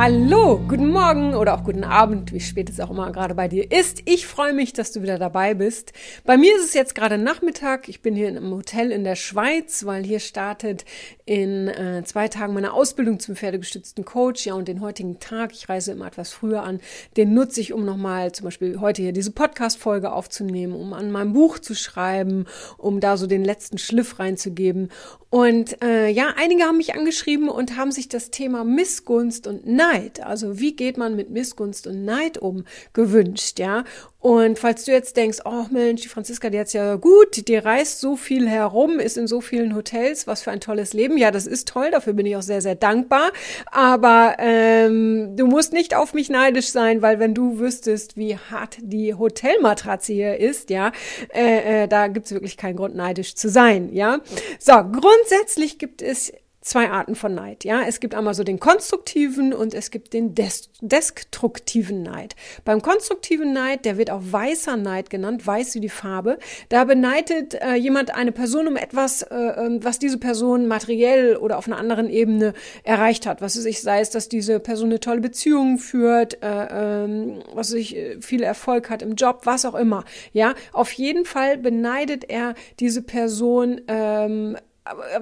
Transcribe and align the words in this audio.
Hallo, 0.00 0.60
guten 0.68 0.92
Morgen 0.92 1.34
oder 1.34 1.54
auch 1.54 1.64
guten 1.64 1.82
Abend, 1.82 2.32
wie 2.32 2.38
spät 2.38 2.70
es 2.70 2.78
auch 2.78 2.90
immer 2.90 3.10
gerade 3.10 3.34
bei 3.34 3.48
dir 3.48 3.72
ist. 3.72 4.02
Ich 4.04 4.28
freue 4.28 4.52
mich, 4.52 4.72
dass 4.72 4.92
du 4.92 5.02
wieder 5.02 5.18
dabei 5.18 5.54
bist. 5.54 5.92
Bei 6.24 6.36
mir 6.36 6.54
ist 6.54 6.66
es 6.66 6.72
jetzt 6.72 6.94
gerade 6.94 7.18
Nachmittag. 7.18 7.88
Ich 7.88 8.00
bin 8.00 8.14
hier 8.14 8.28
einem 8.28 8.48
Hotel 8.52 8.92
in 8.92 9.02
der 9.02 9.16
Schweiz, 9.16 9.84
weil 9.86 10.04
hier 10.04 10.20
startet 10.20 10.84
in 11.24 11.66
äh, 11.66 12.04
zwei 12.04 12.28
Tagen 12.28 12.54
meine 12.54 12.74
Ausbildung 12.74 13.18
zum 13.18 13.34
pferdegestützten 13.34 14.04
Coach. 14.04 14.46
Ja, 14.46 14.54
und 14.54 14.68
den 14.68 14.82
heutigen 14.82 15.18
Tag, 15.18 15.50
ich 15.52 15.68
reise 15.68 15.90
immer 15.90 16.06
etwas 16.06 16.32
früher 16.32 16.62
an, 16.62 16.78
den 17.16 17.34
nutze 17.34 17.60
ich, 17.60 17.72
um 17.72 17.84
nochmal 17.84 18.30
zum 18.30 18.44
Beispiel 18.44 18.78
heute 18.78 19.02
hier 19.02 19.12
diese 19.12 19.32
Podcast-Folge 19.32 20.12
aufzunehmen, 20.12 20.74
um 20.74 20.92
an 20.92 21.10
meinem 21.10 21.32
Buch 21.32 21.58
zu 21.58 21.74
schreiben, 21.74 22.46
um 22.76 23.00
da 23.00 23.16
so 23.16 23.26
den 23.26 23.44
letzten 23.44 23.78
Schliff 23.78 24.20
reinzugeben. 24.20 24.90
Und 25.30 25.82
äh, 25.82 26.08
ja, 26.08 26.34
einige 26.36 26.64
haben 26.64 26.78
mich 26.78 26.94
angeschrieben 26.94 27.50
und 27.50 27.76
haben 27.76 27.92
sich 27.92 28.08
das 28.08 28.30
Thema 28.30 28.64
Missgunst 28.64 29.46
und 29.46 29.66
Neid, 29.66 30.20
also 30.20 30.58
wie 30.58 30.74
geht 30.74 30.96
man 30.96 31.16
mit 31.16 31.28
Missgunst 31.28 31.86
und 31.86 32.04
Neid 32.06 32.38
um, 32.38 32.64
gewünscht, 32.94 33.58
ja. 33.58 33.84
Und 34.20 34.58
falls 34.58 34.84
du 34.84 34.90
jetzt 34.90 35.16
denkst, 35.16 35.38
oh 35.44 35.66
Mensch, 35.70 36.02
die 36.02 36.08
Franziska, 36.08 36.50
die 36.50 36.58
hat's 36.58 36.72
ja 36.72 36.96
gut, 36.96 37.46
die 37.46 37.56
reist 37.56 38.00
so 38.00 38.16
viel 38.16 38.48
herum, 38.48 38.98
ist 38.98 39.16
in 39.16 39.28
so 39.28 39.40
vielen 39.40 39.76
Hotels, 39.76 40.26
was 40.26 40.42
für 40.42 40.50
ein 40.50 40.60
tolles 40.60 40.92
Leben. 40.92 41.16
Ja, 41.18 41.30
das 41.30 41.46
ist 41.46 41.68
toll, 41.68 41.92
dafür 41.92 42.14
bin 42.14 42.26
ich 42.26 42.36
auch 42.36 42.42
sehr, 42.42 42.60
sehr 42.60 42.74
dankbar. 42.74 43.30
Aber 43.70 44.36
ähm, 44.40 45.36
du 45.36 45.46
musst 45.46 45.72
nicht 45.72 45.94
auf 45.94 46.14
mich 46.14 46.30
neidisch 46.30 46.70
sein, 46.70 47.00
weil 47.00 47.20
wenn 47.20 47.32
du 47.32 47.60
wüsstest, 47.60 48.16
wie 48.16 48.36
hart 48.36 48.78
die 48.80 49.14
Hotelmatratze 49.14 50.12
hier 50.12 50.36
ist, 50.38 50.70
ja, 50.70 50.90
äh, 51.32 51.84
äh, 51.84 51.88
da 51.88 52.08
gibt's 52.08 52.32
wirklich 52.32 52.56
keinen 52.56 52.76
Grund, 52.76 52.96
neidisch 52.96 53.36
zu 53.36 53.48
sein, 53.48 53.92
ja. 53.92 54.18
So, 54.58 54.72
grundsätzlich 54.72 55.78
gibt 55.78 56.02
es 56.02 56.32
zwei 56.68 56.90
Arten 56.90 57.14
von 57.14 57.34
Neid. 57.34 57.64
Ja, 57.64 57.82
es 57.86 57.98
gibt 57.98 58.14
einmal 58.14 58.34
so 58.34 58.44
den 58.44 58.60
konstruktiven 58.60 59.54
und 59.54 59.72
es 59.72 59.90
gibt 59.90 60.12
den 60.12 60.34
des 60.34 60.70
destruktiven 60.80 62.02
Neid. 62.02 62.36
Beim 62.64 62.82
konstruktiven 62.82 63.52
Neid, 63.52 63.84
der 63.84 63.96
wird 63.96 64.10
auch 64.10 64.20
weißer 64.22 64.76
Neid 64.76 65.08
genannt, 65.08 65.46
weiß 65.46 65.74
wie 65.74 65.80
die 65.80 65.88
Farbe. 65.88 66.38
Da 66.68 66.84
beneidet 66.84 67.54
äh, 67.54 67.74
jemand 67.74 68.14
eine 68.14 68.32
Person 68.32 68.68
um 68.68 68.76
etwas, 68.76 69.22
äh, 69.22 69.34
ähm, 69.34 69.82
was 69.82 69.98
diese 69.98 70.18
Person 70.18 70.68
materiell 70.68 71.36
oder 71.36 71.56
auf 71.56 71.66
einer 71.66 71.78
anderen 71.78 72.10
Ebene 72.10 72.52
erreicht 72.84 73.26
hat. 73.26 73.40
Was 73.40 73.56
weiß 73.56 73.64
ich, 73.64 73.80
sei 73.80 74.00
es, 74.00 74.10
dass 74.10 74.28
diese 74.28 74.60
Person 74.60 74.90
eine 74.90 75.00
tolle 75.00 75.20
Beziehung 75.20 75.78
führt, 75.78 76.42
äh, 76.42 77.04
ähm, 77.04 77.42
was 77.54 77.70
weiß 77.70 77.78
ich, 77.78 77.96
äh, 77.96 78.20
viel 78.20 78.42
Erfolg 78.42 78.90
hat 78.90 79.00
im 79.00 79.14
Job, 79.14 79.40
was 79.44 79.64
auch 79.64 79.74
immer. 79.74 80.04
Ja, 80.32 80.54
auf 80.72 80.92
jeden 80.92 81.24
Fall 81.24 81.56
beneidet 81.56 82.28
er 82.28 82.54
diese 82.78 83.02
Person 83.02 83.80
ähm, 83.88 84.56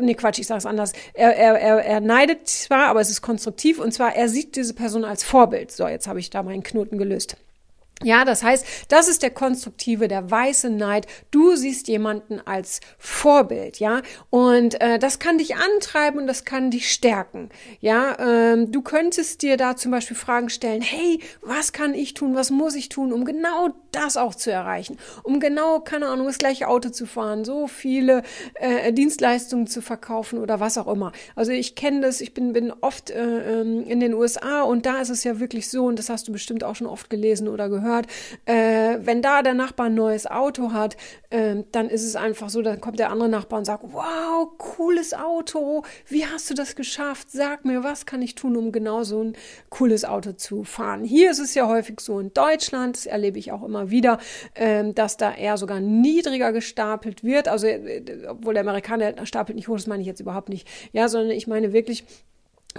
nee, 0.00 0.14
Quatsch, 0.14 0.39
ich 0.39 0.47
sage 0.47 0.59
es 0.59 0.67
anders. 0.67 0.92
Er, 1.14 1.36
er, 1.36 1.61
er, 1.61 1.84
er 1.84 2.00
neidet 2.00 2.48
zwar, 2.48 2.89
aber 2.89 3.00
es 3.00 3.11
ist 3.11 3.22
konstruktiv 3.22 3.78
und 3.78 3.92
zwar, 3.92 4.14
er 4.14 4.28
sieht 4.28 4.56
diese 4.56 4.75
Person 4.75 5.05
als 5.05 5.25
Vorbild. 5.25 5.70
So, 5.73 5.86
jetzt 5.89 6.06
habe 6.08 6.20
ich 6.20 6.31
da 6.31 6.42
meinen 6.42 6.62
Knoten 6.62 6.98
gelöst. 6.98 7.36
Ja, 8.03 8.27
das 8.27 8.42
heißt, 8.42 8.67
das 8.91 9.08
ist 9.08 9.23
der 9.23 9.31
konstruktive, 9.31 10.06
der 10.06 10.31
weiße 10.31 10.69
Neid. 10.69 11.06
Du 11.31 11.56
siehst 11.56 11.89
jemanden 11.89 12.42
als 12.45 12.81
Vorbild, 12.98 13.78
ja, 13.78 14.03
und 14.28 14.78
äh, 14.83 14.98
das 14.98 15.19
kann 15.19 15.39
dich 15.39 15.56
antreiben 15.56 16.20
und 16.20 16.27
das 16.27 16.45
kann 16.45 16.70
dich 16.70 16.92
stärken, 16.92 17.48
ja. 17.80 18.19
Ähm, 18.19 18.70
du 18.70 18.83
könntest 18.83 19.41
dir 19.41 19.56
da 19.56 19.77
zum 19.77 19.92
Beispiel 19.92 20.17
Fragen 20.17 20.51
stellen: 20.51 20.83
Hey, 20.83 21.20
was 21.41 21.73
kann 21.73 21.95
ich 21.95 22.12
tun? 22.12 22.34
Was 22.34 22.51
muss 22.51 22.75
ich 22.75 22.91
tun, 22.91 23.14
um 23.14 23.25
genau 23.25 23.70
das 23.96 24.17
auch 24.17 24.34
zu 24.34 24.51
erreichen? 24.52 24.98
Um 25.23 25.40
genau, 25.40 25.80
keine 25.80 26.08
Ahnung, 26.08 26.27
das 26.27 26.39
gleiche 26.39 26.68
Auto 26.68 26.90
zu 26.90 27.07
fahren, 27.07 27.45
so 27.45 27.67
viele 27.67 28.23
äh, 28.55 28.92
Dienstleistungen 28.92 29.67
zu 29.67 29.80
verkaufen 29.80 30.39
oder 30.39 30.61
was 30.61 30.79
auch 30.79 30.86
immer. 30.86 31.12
Also 31.34 31.52
ich 31.52 31.74
kenne 31.74 32.01
das. 32.01 32.20
Ich 32.20 32.35
bin 32.35 32.52
bin 32.52 32.73
oft 32.80 33.11
äh, 33.11 33.61
ähm, 33.61 33.85
in 33.85 34.01
den 34.01 34.14
USA 34.14 34.62
und 34.62 34.86
da 34.86 35.01
ist 35.01 35.11
es 35.11 35.24
ja 35.24 35.40
wirklich 35.40 35.68
so 35.68 35.86
und 35.86 35.98
das 35.98 36.08
hast 36.08 36.29
du 36.29 36.33
bestimmt 36.33 36.64
auch 36.64 36.77
schon 36.77 36.86
oft 36.86 37.11
gelesen 37.11 37.48
oder 37.48 37.68
gehört 37.68 38.06
äh, 38.45 38.98
wenn 39.01 39.23
da 39.23 39.42
der 39.42 39.55
Nachbar 39.55 39.86
ein 39.86 39.95
neues 39.95 40.27
Auto 40.27 40.73
hat, 40.73 40.96
äh, 41.30 41.56
dann 41.73 41.89
ist 41.89 42.05
es 42.05 42.17
einfach 42.17 42.48
so, 42.48 42.62
dann 42.62 42.80
kommt 42.80 42.98
der 42.98 43.11
andere 43.11 43.29
Nachbar 43.29 43.58
und 43.58 43.64
sagt, 43.64 43.85
wow, 43.92 44.48
cooles 44.58 45.14
Auto, 45.14 45.83
wie 46.06 46.27
hast 46.27 46.51
du 46.51 46.55
das 46.55 46.77
geschafft? 46.77 47.30
Sag 47.30 47.64
mir, 47.64 47.85
was 47.85 48.06
kann 48.06 48.23
ich 48.23 48.35
tun, 48.35 48.56
um 48.56 48.73
genau 48.73 49.02
so 49.02 49.23
ein 49.23 49.36
cooles 49.70 50.05
Auto 50.05 50.33
zu 50.33 50.64
fahren? 50.64 51.05
Hier 51.05 51.30
ist 51.30 51.39
es 51.39 51.55
ja 51.55 51.67
häufig 51.67 52.01
so 52.01 52.20
in 52.20 52.33
Deutschland, 52.33 52.96
das 52.96 53.06
erlebe 53.06 53.39
ich 53.39 53.52
auch 53.52 53.62
immer 53.62 53.86
wieder, 53.91 54.19
äh, 54.55 54.92
dass 54.92 55.17
da 55.17 55.35
eher 55.35 55.57
sogar 55.57 55.80
niedriger 55.80 56.52
gestapelt 56.52 57.24
wird. 57.24 57.48
Also, 57.48 57.67
äh, 57.67 58.02
obwohl 58.29 58.55
der 58.55 58.63
Amerikaner 58.63 59.27
stapelt 59.27 59.57
nicht 59.57 59.69
hoch, 59.69 59.77
das 59.77 59.86
meine 59.86 60.02
ich 60.02 60.07
jetzt 60.07 60.20
überhaupt 60.20 60.48
nicht. 60.48 60.69
Ja, 60.92 61.08
sondern 61.08 61.30
ich 61.30 61.47
meine 61.47 61.73
wirklich, 61.73 62.05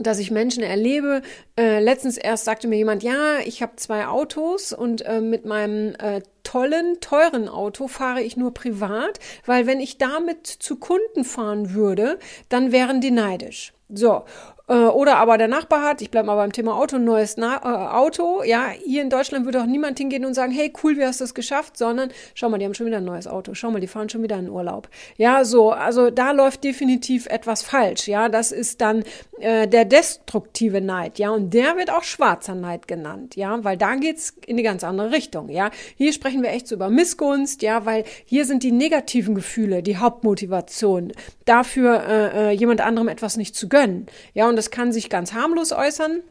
dass 0.02 0.20
ich 0.20 0.32
Menschen 0.32 0.64
erlebe. 0.64 1.22
Äh, 1.58 1.80
letztens 1.80 2.18
erst 2.18 2.46
sagte 2.46 2.68
mir 2.68 2.78
jemand, 2.78 3.04
ja, 3.04 3.40
ich 3.46 3.62
habe 3.62 3.76
zwei 3.76 4.08
Autos 4.08 4.74
und 4.74 5.06
äh, 5.06 5.22
mit 5.22 5.46
meinem 5.46 5.96
äh, 5.96 6.22
tollen, 6.44 7.00
teuren 7.02 7.50
Auto 7.50 7.88
fahre 7.88 8.22
ich 8.22 8.38
nur 8.38 8.54
privat, 8.54 9.20
weil 9.46 9.68
wenn 9.68 9.80
ich 9.80 9.98
damit 9.98 10.48
zu 10.48 10.78
Kunden 10.78 11.24
fahren 11.24 11.74
würde, 11.74 12.20
dann 12.50 12.72
wären 12.72 13.02
die 13.02 13.12
neidisch. 13.12 13.74
So, 13.90 14.24
oder 14.74 15.16
aber 15.18 15.38
der 15.38 15.48
Nachbar 15.48 15.82
hat, 15.82 16.02
ich 16.02 16.12
bleibe 16.12 16.28
mal 16.28 16.36
beim 16.36 16.52
Thema 16.52 16.76
Auto, 16.76 16.98
ein 16.98 17.06
neues 17.06 17.38
Na 17.38 17.56
äh, 17.64 17.96
Auto. 17.96 18.44
Ja, 18.44 18.70
hier 18.84 19.02
in 19.02 19.10
Deutschland 19.10 19.46
würde 19.46 19.62
auch 19.62 19.66
niemand 19.66 19.98
hingehen 19.98 20.26
und 20.26 20.34
sagen, 20.34 20.52
hey, 20.52 20.74
cool, 20.84 20.98
wie 20.98 21.06
hast 21.06 21.22
du 21.22 21.24
das 21.24 21.34
geschafft? 21.34 21.78
Sondern, 21.78 22.12
schau 22.34 22.50
mal, 22.50 22.58
die 22.58 22.66
haben 22.66 22.74
schon 22.74 22.86
wieder 22.86 22.98
ein 22.98 23.06
neues 23.06 23.28
Auto. 23.28 23.54
Schau 23.54 23.72
mal, 23.72 23.80
die 23.80 23.88
fahren 23.88 24.10
schon 24.10 24.24
wieder 24.24 24.38
in 24.38 24.50
Urlaub. 24.50 24.90
Ja, 25.16 25.46
so, 25.46 25.72
also 25.72 26.10
da 26.10 26.32
läuft 26.32 26.66
definitiv 26.66 27.28
etwas 27.28 27.64
falsch. 27.64 28.10
Ja, 28.10 28.28
das 28.28 28.52
ist 28.52 28.82
dann 28.82 29.04
äh, 29.40 29.68
der 29.70 29.86
destruktive 29.86 30.82
Neid. 30.82 31.18
Ja, 31.18 31.30
und 31.32 31.54
der 31.54 31.78
wird 31.78 31.90
auch 31.90 32.04
schwarzer 32.04 32.56
Neid 32.56 32.90
genannt. 32.90 33.38
Ja, 33.38 33.64
weil 33.64 33.78
da 33.78 33.96
geht's 33.96 34.36
in 34.46 34.58
die 34.58 34.64
ganz 34.64 34.84
andere 34.84 35.12
Richtung. 35.12 35.48
Ja, 35.48 35.72
hier 35.96 36.12
sprechen 36.12 36.44
wir 36.44 36.50
echt 36.50 36.68
so 36.68 36.76
über 36.76 36.90
Missgunst. 36.90 37.62
Ja, 37.62 37.86
weil 37.86 38.04
hier 38.26 38.44
sind 38.44 38.64
die 38.64 38.74
negativen 38.74 39.34
Gefühle 39.34 39.82
die 39.82 39.96
Hauptmotivation 39.96 41.14
dafür, 41.48 42.04
äh, 42.04 42.50
äh 42.50 42.52
jemand 42.52 42.82
anderem 42.82 43.08
etwas 43.08 43.38
nicht 43.38 43.56
zu 43.56 43.70
gönnen. 43.70 44.08
Ja, 44.34 44.48
und 44.48 44.56
das 44.56 44.72
kann 44.72 44.92
sich 44.92 45.10
ganz 45.10 45.34
harmlos 45.34 45.72
äußern 45.72 46.22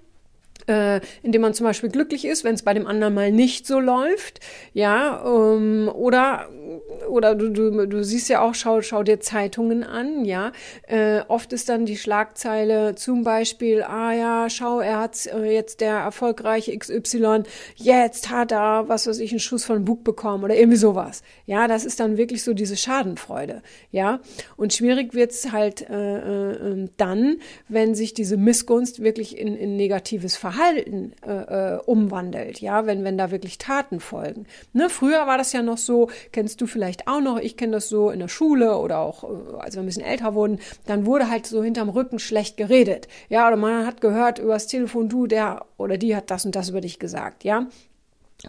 äh, 0.66 1.00
indem 1.22 1.42
man 1.42 1.54
zum 1.54 1.64
Beispiel 1.64 1.90
glücklich 1.90 2.24
ist, 2.24 2.44
wenn 2.44 2.54
es 2.54 2.62
bei 2.62 2.74
dem 2.74 2.86
anderen 2.86 3.14
mal 3.14 3.30
nicht 3.30 3.66
so 3.66 3.78
läuft, 3.78 4.40
ja, 4.72 5.22
ähm, 5.24 5.90
oder 5.92 6.48
oder 7.08 7.34
du, 7.36 7.50
du, 7.50 7.86
du 7.86 8.02
siehst 8.02 8.28
ja 8.28 8.40
auch, 8.40 8.54
schau, 8.54 8.82
schau 8.82 9.02
dir 9.04 9.20
Zeitungen 9.20 9.84
an, 9.84 10.24
ja, 10.24 10.52
äh, 10.88 11.20
oft 11.28 11.52
ist 11.52 11.68
dann 11.68 11.86
die 11.86 11.96
Schlagzeile 11.96 12.96
zum 12.96 13.22
Beispiel, 13.22 13.82
ah 13.82 14.12
ja, 14.12 14.50
schau, 14.50 14.80
er 14.80 14.98
hat 14.98 15.26
äh, 15.26 15.52
jetzt 15.52 15.80
der 15.80 15.94
erfolgreiche 15.94 16.76
XY, 16.76 17.44
jetzt 17.76 18.30
hat 18.30 18.52
er, 18.52 18.88
was 18.88 19.06
weiß 19.06 19.20
ich, 19.20 19.30
einen 19.30 19.40
Schuss 19.40 19.64
von 19.64 19.84
Bug 19.84 20.02
bekommen 20.02 20.42
oder 20.44 20.56
irgendwie 20.56 20.78
sowas, 20.78 21.22
ja, 21.46 21.68
das 21.68 21.84
ist 21.84 22.00
dann 22.00 22.16
wirklich 22.16 22.42
so 22.42 22.52
diese 22.52 22.76
Schadenfreude, 22.76 23.62
ja, 23.92 24.20
und 24.56 24.72
schwierig 24.72 25.14
wird's 25.14 25.52
halt 25.52 25.88
äh, 25.88 25.94
äh, 25.94 26.56
ähm, 26.56 26.90
dann, 26.96 27.36
wenn 27.68 27.94
sich 27.94 28.14
diese 28.14 28.36
Missgunst 28.36 29.02
wirklich 29.02 29.38
in, 29.38 29.56
in 29.56 29.76
negatives 29.76 30.36
Verhalten 30.36 30.55
Verhalten 30.56 31.12
äh, 31.26 31.74
äh, 31.74 31.78
umwandelt, 31.84 32.60
ja, 32.60 32.86
wenn, 32.86 33.04
wenn 33.04 33.18
da 33.18 33.30
wirklich 33.30 33.58
Taten 33.58 34.00
folgen. 34.00 34.46
Ne? 34.72 34.88
Früher 34.88 35.26
war 35.26 35.36
das 35.38 35.52
ja 35.52 35.62
noch 35.62 35.78
so, 35.78 36.08
kennst 36.32 36.60
du 36.60 36.66
vielleicht 36.66 37.08
auch 37.08 37.20
noch, 37.20 37.38
ich 37.38 37.56
kenne 37.56 37.72
das 37.72 37.88
so 37.88 38.10
in 38.10 38.20
der 38.20 38.28
Schule 38.28 38.78
oder 38.78 38.98
auch, 38.98 39.24
äh, 39.24 39.58
als 39.58 39.74
wir 39.74 39.82
ein 39.82 39.86
bisschen 39.86 40.04
älter 40.04 40.34
wurden, 40.34 40.58
dann 40.86 41.04
wurde 41.04 41.28
halt 41.28 41.46
so 41.46 41.62
hinterm 41.62 41.90
Rücken 41.90 42.18
schlecht 42.18 42.56
geredet. 42.56 43.08
Ja, 43.28 43.46
oder 43.46 43.56
man 43.56 43.86
hat 43.86 44.00
gehört 44.00 44.38
übers 44.38 44.66
Telefon, 44.66 45.08
du, 45.08 45.26
der 45.26 45.66
oder 45.76 45.98
die 45.98 46.16
hat 46.16 46.30
das 46.30 46.46
und 46.46 46.56
das 46.56 46.70
über 46.70 46.80
dich 46.80 46.98
gesagt, 46.98 47.44
ja. 47.44 47.66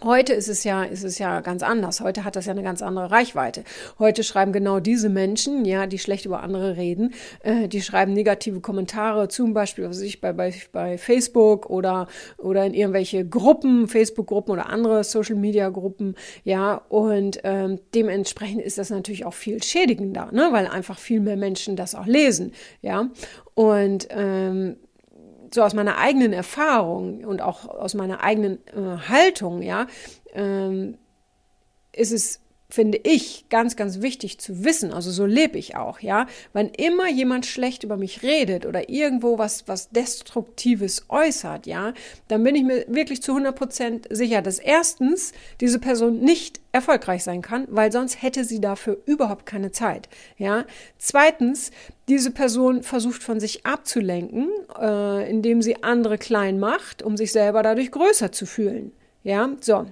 Heute 0.02 0.34
ist 0.34 0.48
es 0.48 0.64
ja, 0.64 0.84
ist 0.84 1.02
es 1.02 1.18
ja 1.18 1.40
ganz 1.40 1.62
anders. 1.62 2.02
Heute 2.02 2.24
hat 2.24 2.36
das 2.36 2.44
ja 2.44 2.52
eine 2.52 2.62
ganz 2.62 2.82
andere 2.82 3.10
Reichweite. 3.10 3.64
Heute 3.98 4.22
schreiben 4.22 4.52
genau 4.52 4.80
diese 4.80 5.08
Menschen, 5.08 5.64
ja, 5.64 5.86
die 5.86 5.98
schlecht 5.98 6.26
über 6.26 6.42
andere 6.42 6.76
reden, 6.76 7.14
äh, 7.40 7.68
die 7.68 7.80
schreiben 7.80 8.12
negative 8.12 8.60
Kommentare, 8.60 9.28
zum 9.28 9.54
Beispiel, 9.54 9.88
was 9.88 10.00
ich 10.02 10.20
bei, 10.20 10.34
bei, 10.34 10.52
bei 10.72 10.98
Facebook 10.98 11.70
oder, 11.70 12.06
oder 12.36 12.66
in 12.66 12.74
irgendwelche 12.74 13.26
Gruppen, 13.26 13.88
Facebook-Gruppen 13.88 14.52
oder 14.52 14.68
andere 14.68 15.04
Social-Media-Gruppen, 15.04 16.16
ja, 16.44 16.82
und 16.90 17.40
ähm, 17.44 17.80
dementsprechend 17.94 18.60
ist 18.60 18.76
das 18.76 18.90
natürlich 18.90 19.24
auch 19.24 19.34
viel 19.34 19.62
schädigender, 19.62 20.28
ne, 20.32 20.48
weil 20.50 20.66
einfach 20.66 20.98
viel 20.98 21.20
mehr 21.20 21.38
Menschen 21.38 21.76
das 21.76 21.94
auch 21.94 22.06
lesen, 22.06 22.52
ja. 22.82 23.08
Und 23.54 24.06
ähm, 24.10 24.76
so 25.52 25.62
aus 25.62 25.74
meiner 25.74 25.98
eigenen 25.98 26.32
Erfahrung 26.32 27.24
und 27.24 27.40
auch 27.40 27.66
aus 27.66 27.94
meiner 27.94 28.22
eigenen 28.22 28.58
äh, 28.68 28.98
Haltung, 29.08 29.62
ja, 29.62 29.86
ähm, 30.32 30.98
ist 31.92 32.12
es 32.12 32.40
finde 32.70 33.00
ich 33.02 33.48
ganz, 33.48 33.76
ganz 33.76 34.02
wichtig 34.02 34.38
zu 34.38 34.62
wissen. 34.62 34.92
Also 34.92 35.10
so 35.10 35.24
lebe 35.24 35.56
ich 35.56 35.76
auch, 35.76 36.00
ja. 36.00 36.26
Wenn 36.52 36.68
immer 36.68 37.08
jemand 37.08 37.46
schlecht 37.46 37.82
über 37.82 37.96
mich 37.96 38.22
redet 38.22 38.66
oder 38.66 38.90
irgendwo 38.90 39.38
was, 39.38 39.66
was 39.66 39.88
Destruktives 39.88 41.06
äußert, 41.08 41.66
ja, 41.66 41.94
dann 42.28 42.44
bin 42.44 42.54
ich 42.54 42.64
mir 42.64 42.84
wirklich 42.88 43.22
zu 43.22 43.32
100 43.32 43.56
Prozent 43.56 44.06
sicher, 44.10 44.42
dass 44.42 44.58
erstens 44.58 45.32
diese 45.60 45.78
Person 45.78 46.20
nicht 46.20 46.60
erfolgreich 46.70 47.24
sein 47.24 47.40
kann, 47.40 47.66
weil 47.70 47.90
sonst 47.90 48.20
hätte 48.20 48.44
sie 48.44 48.60
dafür 48.60 48.98
überhaupt 49.06 49.46
keine 49.46 49.72
Zeit, 49.72 50.10
ja. 50.36 50.66
Zweitens, 50.98 51.70
diese 52.06 52.30
Person 52.30 52.82
versucht 52.82 53.22
von 53.22 53.40
sich 53.40 53.64
abzulenken, 53.64 54.50
äh, 54.78 55.30
indem 55.30 55.62
sie 55.62 55.82
andere 55.82 56.18
klein 56.18 56.58
macht, 56.58 57.02
um 57.02 57.16
sich 57.16 57.32
selber 57.32 57.62
dadurch 57.62 57.90
größer 57.90 58.30
zu 58.30 58.44
fühlen, 58.44 58.92
ja. 59.22 59.48
So. 59.60 59.86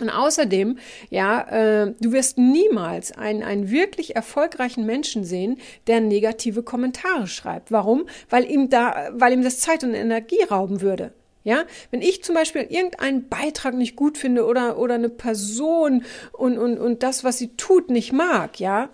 Und 0.00 0.08
außerdem, 0.08 0.78
ja, 1.10 1.42
äh, 1.82 1.94
du 2.00 2.12
wirst 2.12 2.38
niemals 2.38 3.12
einen, 3.12 3.42
einen 3.42 3.70
wirklich 3.70 4.16
erfolgreichen 4.16 4.86
Menschen 4.86 5.24
sehen, 5.24 5.58
der 5.86 6.00
negative 6.00 6.62
Kommentare 6.62 7.26
schreibt. 7.26 7.70
Warum? 7.70 8.06
Weil 8.30 8.50
ihm 8.50 8.70
da, 8.70 9.10
weil 9.12 9.34
ihm 9.34 9.42
das 9.42 9.60
Zeit 9.60 9.84
und 9.84 9.92
Energie 9.92 10.42
rauben 10.44 10.80
würde. 10.80 11.12
Ja, 11.44 11.64
wenn 11.90 12.02
ich 12.02 12.22
zum 12.22 12.36
Beispiel 12.36 12.62
irgendeinen 12.62 13.28
Beitrag 13.28 13.74
nicht 13.74 13.96
gut 13.96 14.16
finde 14.16 14.46
oder, 14.46 14.78
oder 14.78 14.94
eine 14.94 15.08
Person 15.08 16.04
und, 16.32 16.56
und, 16.56 16.78
und 16.78 17.02
das, 17.02 17.24
was 17.24 17.38
sie 17.38 17.56
tut, 17.56 17.90
nicht 17.90 18.12
mag, 18.12 18.60
ja, 18.60 18.90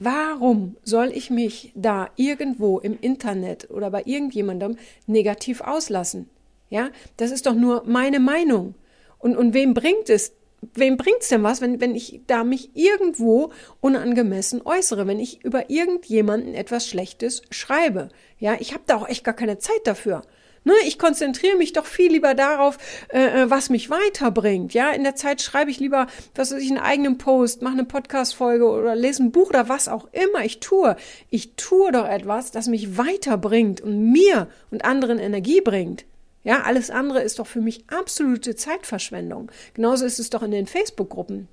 warum 0.00 0.76
soll 0.82 1.12
ich 1.14 1.30
mich 1.30 1.72
da 1.76 2.10
irgendwo 2.16 2.80
im 2.80 2.98
Internet 3.00 3.70
oder 3.70 3.90
bei 3.90 4.02
irgendjemandem 4.04 4.76
negativ 5.06 5.60
auslassen? 5.60 6.28
Ja, 6.70 6.90
das 7.18 7.30
ist 7.30 7.46
doch 7.46 7.54
nur 7.54 7.84
meine 7.86 8.18
Meinung. 8.18 8.74
Und, 9.18 9.36
und 9.36 9.54
wem 9.54 9.72
bringt 9.72 10.10
es, 10.10 10.32
wem 10.74 10.96
bringt's 10.96 11.28
denn 11.28 11.42
was, 11.42 11.60
wenn, 11.60 11.80
wenn 11.80 11.94
ich 11.94 12.20
da 12.26 12.44
mich 12.44 12.70
irgendwo 12.74 13.52
unangemessen 13.80 14.62
äußere, 14.64 15.06
wenn 15.06 15.18
ich 15.18 15.44
über 15.44 15.70
irgendjemanden 15.70 16.54
etwas 16.54 16.86
Schlechtes 16.86 17.42
schreibe? 17.50 18.08
Ja, 18.38 18.56
ich 18.58 18.72
habe 18.72 18.84
da 18.86 18.96
auch 18.96 19.08
echt 19.08 19.24
gar 19.24 19.34
keine 19.34 19.58
Zeit 19.58 19.80
dafür. 19.84 20.22
Ne, 20.64 20.74
ich 20.86 20.96
konzentriere 20.96 21.56
mich 21.56 21.72
doch 21.72 21.86
viel 21.86 22.12
lieber 22.12 22.34
darauf, 22.34 22.78
äh, 23.08 23.42
äh, 23.42 23.50
was 23.50 23.68
mich 23.68 23.90
weiterbringt. 23.90 24.74
Ja, 24.74 24.92
in 24.92 25.02
der 25.02 25.16
Zeit 25.16 25.42
schreibe 25.42 25.72
ich 25.72 25.80
lieber, 25.80 26.06
was 26.36 26.52
weiß 26.52 26.62
ich, 26.62 26.70
einen 26.70 26.78
eigenen 26.78 27.18
Post, 27.18 27.62
mache 27.62 27.72
eine 27.72 27.84
Podcast-Folge 27.84 28.68
oder 28.68 28.94
lese 28.94 29.24
ein 29.24 29.32
Buch 29.32 29.48
oder 29.48 29.68
was 29.68 29.88
auch 29.88 30.06
immer 30.12 30.44
ich 30.44 30.60
tue. 30.60 30.94
Ich 31.30 31.56
tue 31.56 31.90
doch 31.90 32.06
etwas, 32.06 32.52
das 32.52 32.68
mich 32.68 32.96
weiterbringt 32.96 33.80
und 33.80 34.12
mir 34.12 34.46
und 34.70 34.84
anderen 34.84 35.18
Energie 35.18 35.60
bringt. 35.60 36.04
Ja, 36.44 36.62
alles 36.62 36.90
andere 36.90 37.22
ist 37.22 37.38
doch 37.38 37.46
für 37.46 37.60
mich 37.60 37.84
absolute 37.88 38.56
Zeitverschwendung. 38.56 39.50
Genauso 39.74 40.04
ist 40.04 40.18
es 40.18 40.30
doch 40.30 40.42
in 40.42 40.50
den 40.50 40.66
Facebook-Gruppen. 40.66 41.48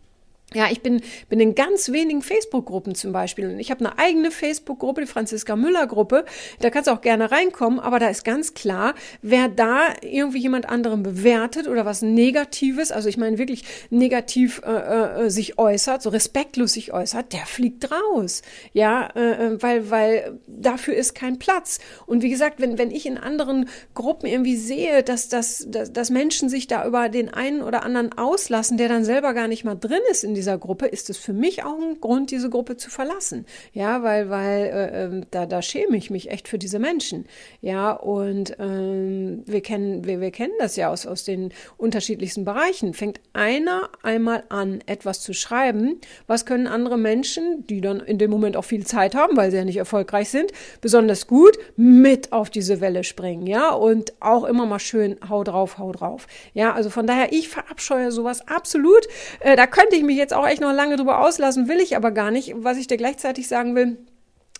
Ja, 0.55 0.65
ich 0.71 0.81
bin, 0.81 1.01
bin 1.29 1.39
in 1.39 1.53
ganz 1.53 1.91
wenigen 1.91 2.23
Facebook-Gruppen 2.23 2.95
zum 2.95 3.11
Beispiel. 3.11 3.49
Und 3.49 3.59
ich 3.59 3.69
habe 3.69 3.85
eine 3.85 3.99
eigene 3.99 4.31
Facebook-Gruppe, 4.31 5.01
die 5.01 5.07
Franziska 5.07 5.55
Müller-Gruppe. 5.55 6.25
Da 6.59 6.71
kannst 6.71 6.87
du 6.87 6.91
auch 6.91 7.01
gerne 7.01 7.31
reinkommen, 7.31 7.79
aber 7.79 7.99
da 7.99 8.09
ist 8.09 8.25
ganz 8.25 8.55
klar, 8.55 8.95
wer 9.21 9.47
da 9.47 9.93
irgendwie 10.01 10.39
jemand 10.39 10.67
anderen 10.67 11.03
bewertet 11.03 11.67
oder 11.67 11.85
was 11.85 12.01
Negatives, 12.01 12.91
also 12.91 13.09
ich 13.09 13.17
meine 13.17 13.37
wirklich 13.37 13.63
negativ 13.91 14.63
äh, 14.65 15.25
äh, 15.25 15.29
sich 15.29 15.59
äußert, 15.59 16.01
so 16.01 16.09
respektlos 16.09 16.73
sich 16.73 16.93
äußert, 16.93 17.31
der 17.31 17.45
fliegt 17.45 17.91
raus. 17.91 18.41
Ja, 18.73 19.07
äh, 19.15 19.53
äh, 19.53 19.61
weil, 19.61 19.91
weil 19.91 20.39
dafür 20.47 20.95
ist 20.95 21.13
kein 21.13 21.37
Platz. 21.37 21.77
Und 22.07 22.23
wie 22.23 22.29
gesagt, 22.29 22.59
wenn, 22.59 22.79
wenn 22.79 22.89
ich 22.89 23.05
in 23.05 23.19
anderen 23.19 23.69
Gruppen 23.93 24.25
irgendwie 24.25 24.57
sehe, 24.57 25.03
dass, 25.03 25.29
dass, 25.29 25.67
dass, 25.69 25.93
dass 25.93 26.09
Menschen 26.09 26.49
sich 26.49 26.65
da 26.65 26.87
über 26.87 27.07
den 27.09 27.31
einen 27.31 27.61
oder 27.61 27.83
anderen 27.83 28.17
auslassen, 28.17 28.77
der 28.77 28.89
dann 28.89 29.05
selber 29.05 29.35
gar 29.35 29.47
nicht 29.47 29.63
mal 29.63 29.75
drin 29.75 30.01
ist 30.09 30.23
in 30.23 30.38
dieser 30.39 30.57
Gruppe, 30.57 30.85
ist 30.85 31.09
es 31.09 31.17
für 31.17 31.33
mich 31.33 31.63
auch 31.63 31.77
ein 31.77 31.99
Grund, 31.99 32.31
diese 32.31 32.49
Gruppe 32.49 32.77
zu 32.77 32.89
verlassen. 32.89 33.45
Ja, 33.73 34.03
weil, 34.03 34.29
weil 34.29 34.61
äh, 34.63 35.03
ähm, 35.03 35.25
da, 35.31 35.45
da 35.45 35.61
schäme 35.61 35.97
ich 35.97 36.09
mich 36.09 36.31
echt 36.31 36.47
für 36.47 36.57
diese 36.57 36.79
Menschen. 36.79 37.25
Ja, 37.61 37.91
und 37.91 38.55
ähm, 38.57 39.43
wir 39.45 39.61
kennen, 39.61 40.05
wir, 40.05 40.21
wir 40.21 40.31
kennen 40.31 40.53
das 40.59 40.77
ja 40.77 40.89
aus, 40.89 41.05
aus 41.05 41.25
den 41.25 41.51
unterschiedlichsten 41.77 42.45
Bereichen. 42.45 42.93
Fängt 42.93 43.19
einer 43.33 43.89
einmal 44.01 44.43
an, 44.47 44.79
etwas 44.85 45.21
zu 45.21 45.33
schreiben, 45.33 45.99
was 46.25 46.45
können 46.45 46.67
andere 46.67 46.97
Menschen, 46.97 47.67
die 47.67 47.81
dann 47.81 47.99
in 47.99 48.17
dem 48.17 48.31
Moment 48.31 48.55
auch 48.55 48.63
viel 48.63 48.85
Zeit 48.85 49.15
haben, 49.15 49.35
weil 49.35 49.51
sie 49.51 49.57
ja 49.57 49.65
nicht 49.65 49.77
erfolgreich 49.77 50.29
sind, 50.29 50.51
besonders 50.79 51.27
gut 51.27 51.57
mit 51.75 52.31
auf 52.31 52.49
diese 52.49 52.79
Welle 52.79 53.03
springen, 53.03 53.45
ja, 53.45 53.71
und 53.71 54.13
auch 54.21 54.45
immer 54.45 54.65
mal 54.65 54.79
schön 54.79 55.17
hau 55.27 55.43
drauf, 55.43 55.77
hau 55.77 55.91
drauf. 55.91 56.27
Ja, 56.53 56.73
also 56.73 56.89
von 56.89 57.05
daher, 57.07 57.33
ich 57.33 57.49
verabscheue 57.49 58.11
sowas 58.11 58.47
absolut. 58.47 59.05
Äh, 59.41 59.57
da 59.57 59.67
könnte 59.67 59.97
ich 59.97 60.03
mich 60.03 60.17
jetzt 60.17 60.28
jetzt 60.29 60.37
auch 60.37 60.47
echt 60.47 60.61
noch 60.61 60.73
lange 60.73 60.95
drüber 60.95 61.25
auslassen, 61.25 61.67
will 61.67 61.79
ich 61.79 61.95
aber 61.95 62.11
gar 62.11 62.29
nicht. 62.29 62.53
Was 62.57 62.77
ich 62.77 62.87
dir 62.87 62.97
gleichzeitig 62.97 63.47
sagen 63.47 63.75
will, 63.75 63.97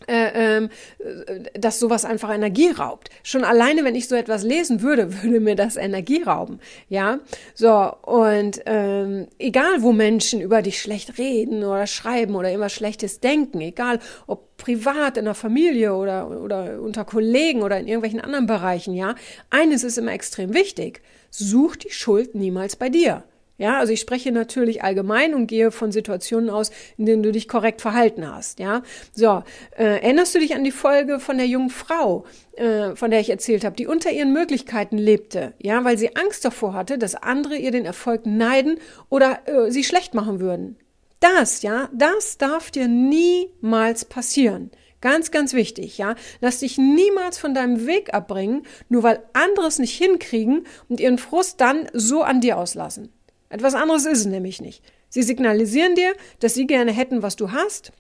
äh, 0.08 0.58
ähm, 0.58 0.70
äh, 1.00 1.60
dass 1.60 1.78
sowas 1.78 2.06
einfach 2.06 2.34
Energie 2.34 2.70
raubt. 2.70 3.10
Schon 3.22 3.44
alleine, 3.44 3.84
wenn 3.84 3.96
ich 3.96 4.08
so 4.08 4.16
etwas 4.16 4.44
lesen 4.44 4.82
würde, 4.82 5.14
würde 5.24 5.40
mir 5.40 5.56
das 5.56 5.76
Energie 5.76 6.24
rauben. 6.24 6.60
Ja, 6.88 7.20
so 7.54 7.94
und 8.02 8.62
ähm, 8.66 9.28
egal, 9.38 9.82
wo 9.82 9.92
Menschen 9.92 10.42
über 10.42 10.64
dich 10.64 10.82
schlecht 10.82 11.20
reden 11.20 11.64
oder 11.64 11.86
schreiben 11.86 12.36
oder 12.36 12.52
immer 12.52 12.70
Schlechtes 12.70 13.20
denken, 13.20 13.62
egal 13.62 14.00
ob 14.26 14.58
privat 14.58 15.18
in 15.18 15.26
der 15.26 15.36
Familie 15.36 15.94
oder 15.94 16.42
oder 16.44 16.82
unter 16.82 17.06
Kollegen 17.06 17.62
oder 17.62 17.80
in 17.80 17.88
irgendwelchen 17.88 18.22
anderen 18.22 18.48
Bereichen, 18.48 18.96
ja, 18.96 19.16
eines 19.52 19.84
ist 19.84 19.98
immer 20.00 20.14
extrem 20.14 20.54
wichtig: 20.54 21.02
Such 21.30 21.76
die 21.76 21.92
Schuld 21.92 22.34
niemals 22.34 22.76
bei 22.76 22.90
dir. 22.90 23.24
Ja, 23.60 23.78
also 23.78 23.92
ich 23.92 24.00
spreche 24.00 24.32
natürlich 24.32 24.84
allgemein 24.84 25.36
und 25.36 25.48
gehe 25.48 25.72
von 25.72 25.92
Situationen 25.92 26.50
aus, 26.50 26.72
in 26.98 27.06
denen 27.06 27.24
du 27.24 27.34
dich 27.34 27.50
korrekt 27.50 27.82
verhalten 27.82 28.26
hast. 28.26 28.60
Ja, 28.60 28.84
so 29.14 29.44
äh, 29.78 29.84
erinnerst 29.84 30.34
du 30.34 30.40
dich 30.40 30.56
an 30.56 30.64
die 30.64 30.72
Folge 30.72 31.20
von 31.20 31.38
der 31.38 31.46
jungen 31.46 31.70
Frau, 31.70 32.24
äh, 32.56 32.96
von 32.96 33.12
der 33.12 33.20
ich 33.20 33.30
erzählt 33.30 33.66
habe, 33.66 33.76
die 33.76 33.86
unter 33.86 34.12
ihren 34.12 34.32
Möglichkeiten 34.32 34.98
lebte, 34.98 35.54
ja, 35.60 35.84
weil 35.84 35.98
sie 35.98 36.16
Angst 36.16 36.46
davor 36.46 36.74
hatte, 36.74 36.98
dass 36.98 37.16
andere 37.16 37.58
ihr 37.58 37.72
den 37.72 37.86
Erfolg 37.86 38.26
neiden 38.26 38.80
oder 39.10 39.42
äh, 39.46 39.70
sie 39.72 39.84
schlecht 39.84 40.14
machen 40.14 40.40
würden. 40.40 40.78
Das, 41.20 41.62
ja, 41.62 41.90
das 41.92 42.38
darf 42.38 42.72
dir 42.72 42.88
niemals 42.88 44.06
passieren. 44.06 44.72
Ganz, 45.02 45.32
ganz 45.32 45.54
wichtig, 45.54 45.98
ja. 45.98 46.16
Lass 46.40 46.60
dich 46.60 46.78
niemals 46.78 47.38
von 47.38 47.54
deinem 47.54 47.86
Weg 47.86 48.14
abbringen, 48.14 48.64
nur 48.88 49.04
weil 49.04 49.22
andere 49.34 49.68
es 49.68 49.80
nicht 49.80 49.98
hinkriegen 49.98 50.66
und 50.88 51.02
ihren 51.02 51.18
Frust 51.18 51.60
dann 51.60 51.90
so 51.94 52.22
an 52.22 52.40
dir 52.40 52.58
auslassen. 52.58 53.12
Etwas 53.50 53.74
anderes 53.74 54.06
ist 54.06 54.20
es 54.20 54.26
nämlich 54.26 54.62
nicht. 54.62 54.84
Sie 55.10 55.24
signalisieren 55.24 55.96
dir, 55.96 56.14
dass 56.40 56.54
sie 56.54 56.68
gerne 56.68 56.92
hätten, 56.92 57.24
was 57.24 57.36
du 57.36 57.52
hast, 57.52 57.92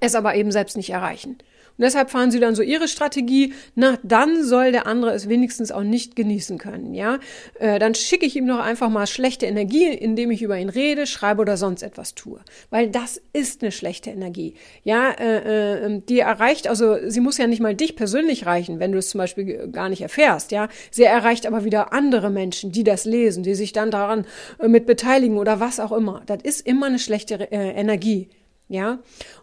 es 0.00 0.14
aber 0.14 0.34
eben 0.34 0.50
selbst 0.50 0.76
nicht 0.76 0.90
erreichen. 0.90 1.38
Und 1.78 1.82
deshalb 1.82 2.10
fahren 2.10 2.30
sie 2.30 2.40
dann 2.40 2.54
so 2.54 2.62
ihre 2.62 2.88
Strategie, 2.88 3.54
na, 3.74 3.98
dann 4.02 4.44
soll 4.44 4.72
der 4.72 4.86
andere 4.86 5.12
es 5.12 5.28
wenigstens 5.28 5.72
auch 5.72 5.82
nicht 5.82 6.16
genießen 6.16 6.58
können, 6.58 6.94
ja. 6.94 7.18
Äh, 7.58 7.78
dann 7.78 7.94
schicke 7.94 8.26
ich 8.26 8.36
ihm 8.36 8.46
noch 8.46 8.60
einfach 8.60 8.88
mal 8.88 9.06
schlechte 9.06 9.46
Energie, 9.46 9.88
indem 9.88 10.30
ich 10.30 10.42
über 10.42 10.58
ihn 10.58 10.68
rede, 10.68 11.06
schreibe 11.06 11.40
oder 11.40 11.56
sonst 11.56 11.82
etwas 11.82 12.14
tue. 12.14 12.40
Weil 12.70 12.88
das 12.90 13.20
ist 13.32 13.62
eine 13.62 13.72
schlechte 13.72 14.10
Energie. 14.10 14.54
Ja, 14.84 15.10
äh, 15.10 15.86
äh, 15.86 16.02
die 16.08 16.20
erreicht, 16.20 16.68
also 16.68 16.96
sie 17.08 17.20
muss 17.20 17.38
ja 17.38 17.46
nicht 17.46 17.60
mal 17.60 17.74
dich 17.74 17.96
persönlich 17.96 18.46
reichen, 18.46 18.80
wenn 18.80 18.92
du 18.92 18.98
es 18.98 19.08
zum 19.08 19.18
Beispiel 19.18 19.68
gar 19.68 19.88
nicht 19.88 20.02
erfährst, 20.02 20.52
ja. 20.52 20.68
Sie 20.90 21.04
erreicht 21.04 21.46
aber 21.46 21.64
wieder 21.64 21.92
andere 21.92 22.30
Menschen, 22.30 22.72
die 22.72 22.84
das 22.84 23.04
lesen, 23.04 23.42
die 23.42 23.54
sich 23.54 23.72
dann 23.72 23.90
daran 23.90 24.26
äh, 24.58 24.68
mit 24.68 24.86
beteiligen 24.86 25.38
oder 25.38 25.60
was 25.60 25.80
auch 25.80 25.92
immer. 25.92 26.22
Das 26.26 26.42
ist 26.42 26.66
immer 26.66 26.86
eine 26.86 26.98
schlechte 26.98 27.50
äh, 27.50 27.70
Energie. 27.72 28.28
Ja, 28.68 29.00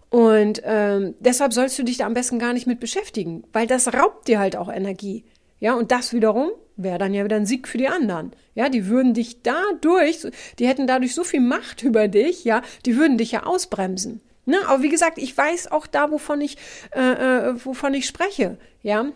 und 0.10 0.62
ähm, 0.66 1.16
deshalb 1.20 1.54
sollst 1.54 1.78
du 1.78 1.84
dich 1.84 1.98
da 1.98 2.06
am 2.06 2.14
besten 2.14 2.40
gar 2.40 2.54
nicht 2.54 2.68
mit 2.68 2.80
beschäftigen, 2.80 3.44
weil 3.54 3.68
das 3.68 3.94
raubt 3.94 4.28
dir 4.28 4.40
halt 4.40 4.56
auch 4.56 4.72
Energie. 4.72 5.24
Ja, 5.60 5.74
und 5.74 5.92
das 5.92 6.14
wiederum 6.14 6.50
wäre 6.78 6.98
dann 6.98 7.14
ja 7.14 7.24
wieder 7.24 7.36
ein 7.36 7.46
Sieg 7.46 7.68
für 7.68 7.78
die 7.78 7.90
anderen. 7.90 8.32
Ja, 8.56 8.70
die 8.70 8.88
würden 8.88 9.14
dich 9.14 9.44
dadurch, 9.44 10.26
die 10.58 10.68
hätten 10.68 10.88
dadurch 10.88 11.14
so 11.14 11.24
viel 11.24 11.42
Macht 11.42 11.84
über 11.84 12.08
dich, 12.08 12.44
ja, 12.44 12.62
die 12.86 12.98
würden 12.98 13.18
dich 13.18 13.32
ja 13.32 13.44
ausbremsen. 13.44 14.22
Ne? 14.46 14.58
Aber 14.68 14.82
wie 14.82 14.90
gesagt, 14.90 15.18
ich 15.18 15.38
weiß 15.38 15.72
auch 15.72 15.86
da, 15.86 16.10
wovon 16.10 16.42
ich, 16.42 16.58
äh, 16.96 17.02
äh, 17.50 17.66
wovon 17.66 17.94
ich 17.94 18.08
spreche. 18.08 18.58
Ja, 18.82 19.12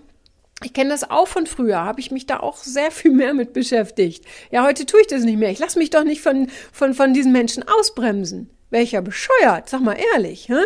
ich 0.62 0.74
kenne 0.74 0.92
das 0.92 1.10
auch 1.10 1.28
von 1.28 1.48
früher, 1.48 1.80
habe 1.80 2.02
ich 2.02 2.12
mich 2.12 2.28
da 2.28 2.40
auch 2.40 2.58
sehr 2.58 2.92
viel 2.92 3.12
mehr 3.12 3.34
mit 3.34 3.54
beschäftigt. 3.54 4.26
Ja, 4.52 4.64
heute 4.64 4.86
tue 4.86 5.02
ich 5.02 5.08
das 5.08 5.24
nicht 5.24 5.38
mehr. 5.38 5.50
Ich 5.50 5.60
lasse 5.60 5.80
mich 5.80 5.90
doch 5.90 6.04
nicht 6.04 6.22
von, 6.22 6.50
von, 6.72 6.94
von 6.94 7.14
diesen 7.14 7.32
Menschen 7.32 7.64
ausbremsen 7.68 8.50
welcher 8.74 9.02
bescheuert, 9.02 9.70
sag 9.70 9.82
mal 9.82 9.98
ehrlich. 10.14 10.50
Hä? 10.50 10.66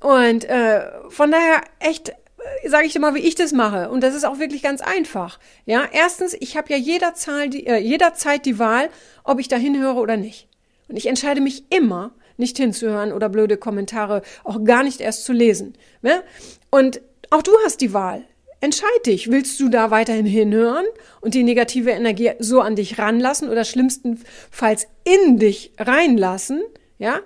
Und 0.00 0.44
äh, 0.44 0.82
von 1.08 1.30
daher 1.30 1.62
echt 1.78 2.10
äh, 2.10 2.68
sage 2.68 2.86
ich 2.86 2.92
dir 2.92 3.00
mal, 3.00 3.14
wie 3.14 3.20
ich 3.20 3.34
das 3.34 3.52
mache. 3.52 3.88
Und 3.88 4.02
das 4.02 4.14
ist 4.14 4.24
auch 4.24 4.38
wirklich 4.38 4.62
ganz 4.62 4.82
einfach. 4.82 5.38
Ja, 5.64 5.84
erstens, 5.90 6.34
ich 6.34 6.56
habe 6.56 6.70
ja 6.70 6.76
jederzeit 6.76 7.54
die, 7.54 7.66
äh, 7.66 7.78
jederzeit 7.78 8.44
die 8.44 8.58
Wahl, 8.58 8.90
ob 9.24 9.40
ich 9.40 9.48
da 9.48 9.56
hinhöre 9.56 9.98
oder 9.98 10.16
nicht. 10.16 10.48
Und 10.88 10.96
ich 10.96 11.06
entscheide 11.06 11.40
mich 11.40 11.64
immer, 11.70 12.12
nicht 12.36 12.58
hinzuhören 12.58 13.12
oder 13.12 13.30
blöde 13.30 13.56
Kommentare 13.56 14.22
auch 14.44 14.62
gar 14.62 14.82
nicht 14.82 15.00
erst 15.00 15.24
zu 15.24 15.32
lesen. 15.32 15.74
Ne? 16.02 16.22
Und 16.70 17.00
auch 17.30 17.42
du 17.42 17.52
hast 17.64 17.80
die 17.80 17.94
Wahl. 17.94 18.24
Entscheid 18.60 19.06
dich. 19.06 19.30
Willst 19.30 19.58
du 19.60 19.68
da 19.68 19.90
weiterhin 19.90 20.26
hinhören 20.26 20.86
und 21.20 21.34
die 21.34 21.42
negative 21.42 21.90
Energie 21.90 22.32
so 22.38 22.60
an 22.60 22.76
dich 22.76 22.98
ranlassen 22.98 23.48
oder 23.48 23.64
schlimmstenfalls 23.64 24.86
in 25.04 25.38
dich 25.38 25.72
reinlassen? 25.78 26.62
Ja? 26.98 27.20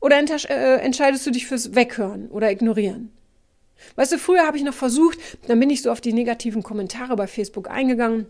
Oder 0.00 0.18
äh, 0.18 0.76
entscheidest 0.80 1.26
du 1.26 1.30
dich 1.30 1.46
fürs 1.46 1.74
Weghören 1.74 2.28
oder 2.28 2.50
Ignorieren? 2.50 3.12
Weißt 3.96 4.12
du, 4.12 4.18
früher 4.18 4.46
habe 4.46 4.56
ich 4.56 4.64
noch 4.64 4.74
versucht, 4.74 5.18
dann 5.48 5.60
bin 5.60 5.70
ich 5.70 5.82
so 5.82 5.90
auf 5.90 6.00
die 6.00 6.12
negativen 6.12 6.62
Kommentare 6.62 7.16
bei 7.16 7.26
Facebook 7.26 7.70
eingegangen 7.70 8.26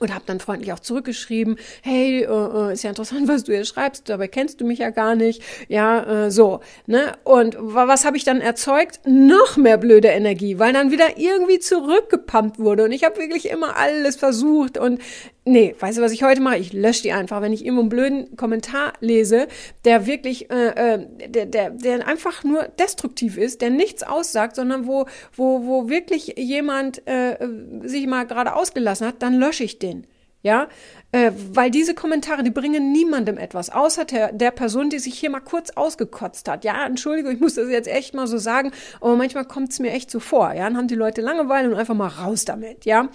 und 0.00 0.12
habe 0.12 0.24
dann 0.26 0.40
freundlich 0.40 0.72
auch 0.72 0.80
zurückgeschrieben, 0.80 1.56
hey, 1.82 2.24
äh, 2.24 2.26
äh, 2.26 2.72
ist 2.72 2.82
ja 2.82 2.90
interessant, 2.90 3.28
was 3.28 3.44
du 3.44 3.52
hier 3.52 3.64
schreibst, 3.64 4.08
dabei 4.08 4.28
kennst 4.28 4.60
du 4.60 4.66
mich 4.66 4.80
ja 4.80 4.90
gar 4.90 5.14
nicht, 5.14 5.42
ja, 5.68 6.26
äh, 6.26 6.30
so, 6.30 6.60
ne? 6.86 7.12
Und 7.24 7.56
was 7.60 8.04
habe 8.04 8.16
ich 8.16 8.24
dann 8.24 8.40
erzeugt? 8.40 9.00
Noch 9.06 9.56
mehr 9.56 9.78
blöde 9.78 10.08
Energie, 10.08 10.58
weil 10.58 10.72
dann 10.72 10.90
wieder 10.90 11.16
irgendwie 11.18 11.58
zurückgepumpt 11.58 12.58
wurde 12.58 12.84
und 12.84 12.92
ich 12.92 13.04
habe 13.04 13.18
wirklich 13.18 13.50
immer 13.50 13.76
alles 13.76 14.16
versucht 14.16 14.78
und 14.78 15.00
Nee, 15.46 15.76
weißt 15.78 15.98
du, 15.98 16.02
was 16.02 16.12
ich 16.12 16.22
heute 16.22 16.40
mache? 16.40 16.56
Ich 16.56 16.72
lösche 16.72 17.02
die 17.02 17.12
einfach, 17.12 17.42
wenn 17.42 17.52
ich 17.52 17.64
irgendwo 17.64 17.82
einen 17.82 17.90
blöden 17.90 18.36
Kommentar 18.36 18.94
lese, 19.00 19.46
der 19.84 20.06
wirklich, 20.06 20.50
äh, 20.50 20.94
äh, 20.94 21.06
der, 21.28 21.44
der, 21.44 21.70
der 21.70 22.08
einfach 22.08 22.44
nur 22.44 22.62
destruktiv 22.78 23.36
ist, 23.36 23.60
der 23.60 23.68
nichts 23.68 24.02
aussagt, 24.02 24.56
sondern 24.56 24.86
wo, 24.86 25.04
wo, 25.34 25.66
wo 25.66 25.88
wirklich 25.90 26.34
jemand 26.38 27.06
äh, 27.06 27.36
sich 27.82 28.06
mal 28.06 28.26
gerade 28.26 28.54
ausgelassen 28.54 29.06
hat, 29.06 29.22
dann 29.22 29.34
lösche 29.34 29.64
ich 29.64 29.78
den. 29.78 30.06
Ja, 30.40 30.68
äh, 31.12 31.32
weil 31.52 31.70
diese 31.70 31.94
Kommentare, 31.94 32.42
die 32.42 32.50
bringen 32.50 32.92
niemandem 32.92 33.38
etwas, 33.38 33.70
außer 33.70 34.04
der, 34.04 34.30
der 34.32 34.50
Person, 34.50 34.90
die 34.90 34.98
sich 34.98 35.18
hier 35.18 35.30
mal 35.30 35.40
kurz 35.40 35.70
ausgekotzt 35.70 36.48
hat. 36.48 36.64
Ja, 36.64 36.84
Entschuldigung, 36.86 37.32
ich 37.32 37.40
muss 37.40 37.54
das 37.54 37.70
jetzt 37.70 37.88
echt 37.88 38.12
mal 38.14 38.26
so 38.26 38.36
sagen, 38.36 38.70
aber 39.00 39.16
manchmal 39.16 39.46
kommt 39.46 39.72
es 39.72 39.78
mir 39.78 39.92
echt 39.92 40.10
so 40.10 40.20
vor. 40.20 40.52
Ja, 40.52 40.64
dann 40.64 40.76
haben 40.76 40.88
die 40.88 40.94
Leute 40.94 41.22
Langeweile 41.22 41.70
und 41.70 41.76
einfach 41.76 41.94
mal 41.94 42.08
raus 42.08 42.44
damit. 42.44 42.84
Ja, 42.84 43.08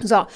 so. 0.00 0.26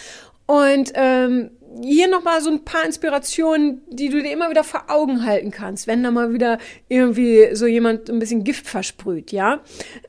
Und 0.47 0.93
ähm, 0.95 1.51
hier 1.83 2.09
nochmal 2.09 2.41
so 2.41 2.51
ein 2.51 2.65
paar 2.65 2.85
Inspirationen, 2.85 3.83
die 3.89 4.09
du 4.09 4.23
dir 4.23 4.33
immer 4.33 4.51
wieder 4.51 4.65
vor 4.65 4.85
Augen 4.89 5.25
halten 5.25 5.51
kannst, 5.51 5.87
wenn 5.87 6.03
da 6.03 6.11
mal 6.11 6.33
wieder 6.33 6.59
irgendwie 6.89 7.55
so 7.55 7.67
jemand 7.67 8.09
ein 8.09 8.19
bisschen 8.19 8.45
Gift 8.45 8.67
versprüht, 8.67 9.33
ja. 9.33 9.61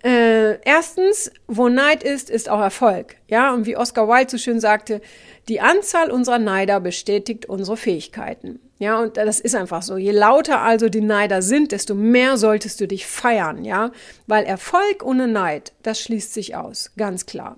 Äh, 0.04 0.60
erstens, 0.64 1.32
wo 1.48 1.70
Neid 1.70 2.04
ist, 2.04 2.30
ist 2.30 2.50
auch 2.50 2.60
Erfolg, 2.60 3.16
ja. 3.28 3.54
Und 3.54 3.66
wie 3.66 3.78
Oscar 3.78 4.08
Wilde 4.08 4.32
so 4.32 4.38
schön 4.38 4.60
sagte, 4.60 5.02
die 5.48 5.62
Anzahl 5.62 6.12
unserer 6.12 6.40
Neider 6.40 6.80
bestätigt 6.80 7.48
unsere 7.48 7.78
Fähigkeiten. 7.78 8.60
Ja, 8.78 9.00
und 9.00 9.16
das 9.16 9.40
ist 9.40 9.56
einfach 9.56 9.84
so. 9.84 9.96
Je 9.96 10.12
lauter 10.12 10.62
also 10.62 10.90
die 10.90 11.02
Neider 11.02 11.42
sind, 11.42 11.72
desto 11.72 11.96
mehr 11.96 12.36
solltest 12.38 12.82
du 12.82 12.88
dich 12.88 13.08
feiern, 13.08 13.64
ja. 13.64 13.92
Weil 14.28 14.46
Erfolg 14.46 15.04
ohne 15.04 15.28
Neid, 15.28 15.74
das 15.82 16.02
schließt 16.02 16.34
sich 16.34 16.56
aus, 16.56 16.92
ganz 16.98 17.26
klar. 17.26 17.56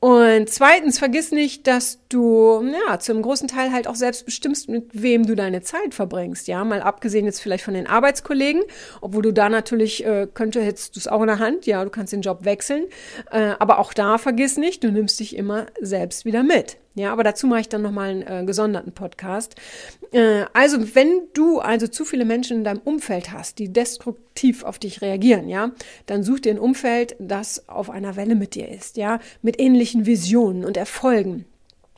Und 0.00 0.48
zweitens, 0.48 0.98
vergiss 0.98 1.30
nicht, 1.30 1.66
dass 1.66 1.98
du, 2.08 2.64
ja, 2.88 2.98
zum 2.98 3.20
großen 3.20 3.48
Teil 3.48 3.70
halt 3.70 3.86
auch 3.86 3.94
selbst 3.94 4.24
bestimmst, 4.24 4.70
mit 4.70 4.86
wem 4.94 5.26
du 5.26 5.36
deine 5.36 5.60
Zeit 5.60 5.92
verbringst, 5.92 6.48
ja. 6.48 6.64
Mal 6.64 6.80
abgesehen 6.80 7.26
jetzt 7.26 7.40
vielleicht 7.40 7.64
von 7.64 7.74
den 7.74 7.86
Arbeitskollegen, 7.86 8.62
obwohl 9.02 9.20
du 9.20 9.32
da 9.32 9.50
natürlich, 9.50 10.04
äh, 10.06 10.26
könnte, 10.32 10.62
hättest 10.62 10.96
du 10.96 11.00
es 11.00 11.06
auch 11.06 11.20
in 11.20 11.26
der 11.26 11.38
Hand, 11.38 11.66
ja, 11.66 11.84
du 11.84 11.90
kannst 11.90 12.14
den 12.14 12.22
Job 12.22 12.46
wechseln. 12.46 12.84
Äh, 13.30 13.52
aber 13.58 13.78
auch 13.78 13.92
da 13.92 14.16
vergiss 14.16 14.56
nicht, 14.56 14.82
du 14.82 14.90
nimmst 14.90 15.20
dich 15.20 15.36
immer 15.36 15.66
selbst 15.82 16.24
wieder 16.24 16.42
mit. 16.42 16.78
Ja, 16.94 17.12
aber 17.12 17.22
dazu 17.22 17.46
mache 17.46 17.60
ich 17.60 17.68
dann 17.68 17.82
nochmal 17.82 18.10
einen 18.10 18.22
äh, 18.22 18.44
gesonderten 18.44 18.92
Podcast. 18.92 19.54
Äh, 20.10 20.44
also, 20.52 20.94
wenn 20.94 21.28
du 21.34 21.60
also 21.60 21.86
zu 21.86 22.04
viele 22.04 22.24
Menschen 22.24 22.58
in 22.58 22.64
deinem 22.64 22.80
Umfeld 22.80 23.32
hast, 23.32 23.60
die 23.60 23.72
destruktiv 23.72 24.64
auf 24.64 24.80
dich 24.80 25.00
reagieren, 25.00 25.48
ja, 25.48 25.70
dann 26.06 26.24
such 26.24 26.40
dir 26.40 26.52
ein 26.52 26.58
Umfeld, 26.58 27.14
das 27.20 27.68
auf 27.68 27.90
einer 27.90 28.16
Welle 28.16 28.34
mit 28.34 28.56
dir 28.56 28.68
ist, 28.68 28.96
ja, 28.96 29.20
mit 29.40 29.60
ähnlichen 29.60 30.04
Visionen 30.04 30.64
und 30.64 30.76
Erfolgen 30.76 31.44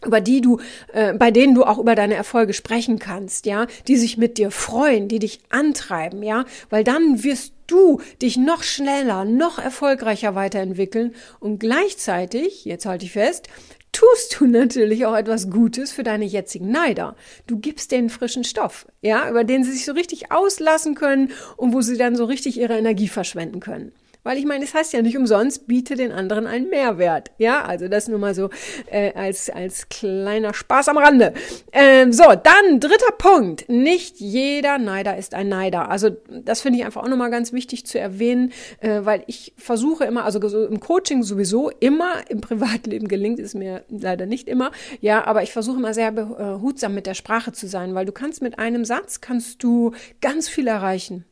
über 0.04 0.20
die 0.20 0.40
du, 0.40 0.58
äh, 0.92 1.14
bei 1.14 1.30
denen 1.30 1.54
du 1.54 1.64
auch 1.64 1.78
über 1.78 1.94
deine 1.94 2.14
Erfolge 2.14 2.54
sprechen 2.54 2.98
kannst, 2.98 3.46
ja, 3.46 3.66
die 3.86 3.96
sich 3.96 4.18
mit 4.18 4.36
dir 4.36 4.50
freuen, 4.50 5.08
die 5.08 5.20
dich 5.20 5.40
antreiben, 5.48 6.22
ja, 6.22 6.44
weil 6.70 6.84
dann 6.84 7.22
wirst 7.22 7.52
du 7.72 8.00
dich 8.20 8.36
noch 8.36 8.62
schneller, 8.62 9.24
noch 9.24 9.58
erfolgreicher 9.58 10.34
weiterentwickeln 10.34 11.14
und 11.40 11.58
gleichzeitig, 11.58 12.64
jetzt 12.64 12.86
halte 12.86 13.06
ich 13.06 13.12
fest, 13.12 13.48
tust 13.92 14.38
du 14.38 14.46
natürlich 14.46 15.06
auch 15.06 15.16
etwas 15.16 15.50
Gutes 15.50 15.92
für 15.92 16.02
deine 16.02 16.24
jetzigen 16.24 16.70
Neider. 16.70 17.14
Du 17.46 17.58
gibst 17.58 17.92
denen 17.92 18.10
frischen 18.10 18.44
Stoff, 18.44 18.86
ja, 19.00 19.28
über 19.28 19.44
den 19.44 19.64
sie 19.64 19.72
sich 19.72 19.84
so 19.84 19.92
richtig 19.92 20.32
auslassen 20.32 20.94
können 20.94 21.32
und 21.56 21.72
wo 21.72 21.80
sie 21.80 21.98
dann 21.98 22.16
so 22.16 22.24
richtig 22.24 22.58
ihre 22.58 22.78
Energie 22.78 23.08
verschwenden 23.08 23.60
können. 23.60 23.92
Weil 24.24 24.38
ich 24.38 24.44
meine, 24.44 24.64
es 24.64 24.72
heißt 24.72 24.92
ja 24.92 25.02
nicht 25.02 25.16
umsonst, 25.16 25.66
biete 25.66 25.96
den 25.96 26.12
anderen 26.12 26.46
einen 26.46 26.68
Mehrwert. 26.68 27.32
Ja, 27.38 27.64
also 27.64 27.88
das 27.88 28.06
nur 28.06 28.20
mal 28.20 28.34
so 28.34 28.50
äh, 28.86 29.12
als, 29.14 29.50
als 29.50 29.88
kleiner 29.88 30.54
Spaß 30.54 30.88
am 30.88 30.98
Rande. 30.98 31.34
Ähm, 31.72 32.12
so, 32.12 32.24
dann 32.24 32.78
dritter 32.78 33.12
Punkt. 33.18 33.68
Nicht 33.68 34.20
jeder 34.20 34.78
Neider 34.78 35.16
ist 35.16 35.34
ein 35.34 35.48
Neider. 35.48 35.90
Also 35.90 36.10
das 36.30 36.60
finde 36.60 36.78
ich 36.78 36.84
einfach 36.84 37.02
auch 37.02 37.08
nochmal 37.08 37.30
ganz 37.30 37.52
wichtig 37.52 37.84
zu 37.84 37.98
erwähnen, 37.98 38.52
äh, 38.80 39.00
weil 39.02 39.24
ich 39.26 39.54
versuche 39.56 40.04
immer, 40.04 40.24
also 40.24 40.46
so 40.48 40.66
im 40.66 40.78
Coaching 40.78 41.24
sowieso 41.24 41.70
immer, 41.80 42.22
im 42.28 42.40
Privatleben 42.40 43.08
gelingt 43.08 43.40
es 43.40 43.54
mir 43.54 43.84
leider 43.88 44.26
nicht 44.26 44.48
immer, 44.48 44.70
ja, 45.00 45.24
aber 45.24 45.42
ich 45.42 45.52
versuche 45.52 45.78
immer 45.78 45.94
sehr 45.94 46.12
behutsam 46.12 46.94
mit 46.94 47.06
der 47.06 47.14
Sprache 47.14 47.52
zu 47.52 47.66
sein, 47.66 47.94
weil 47.94 48.06
du 48.06 48.12
kannst 48.12 48.40
mit 48.40 48.58
einem 48.58 48.84
Satz, 48.84 49.20
kannst 49.20 49.62
du 49.62 49.92
ganz 50.20 50.48
viel 50.48 50.68
erreichen. 50.68 51.24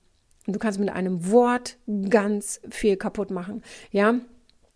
Und 0.50 0.54
du 0.54 0.58
kannst 0.58 0.80
mit 0.80 0.88
einem 0.88 1.30
Wort 1.30 1.76
ganz 2.08 2.60
viel 2.70 2.96
kaputt 2.96 3.30
machen. 3.30 3.62
Ja, 3.92 4.16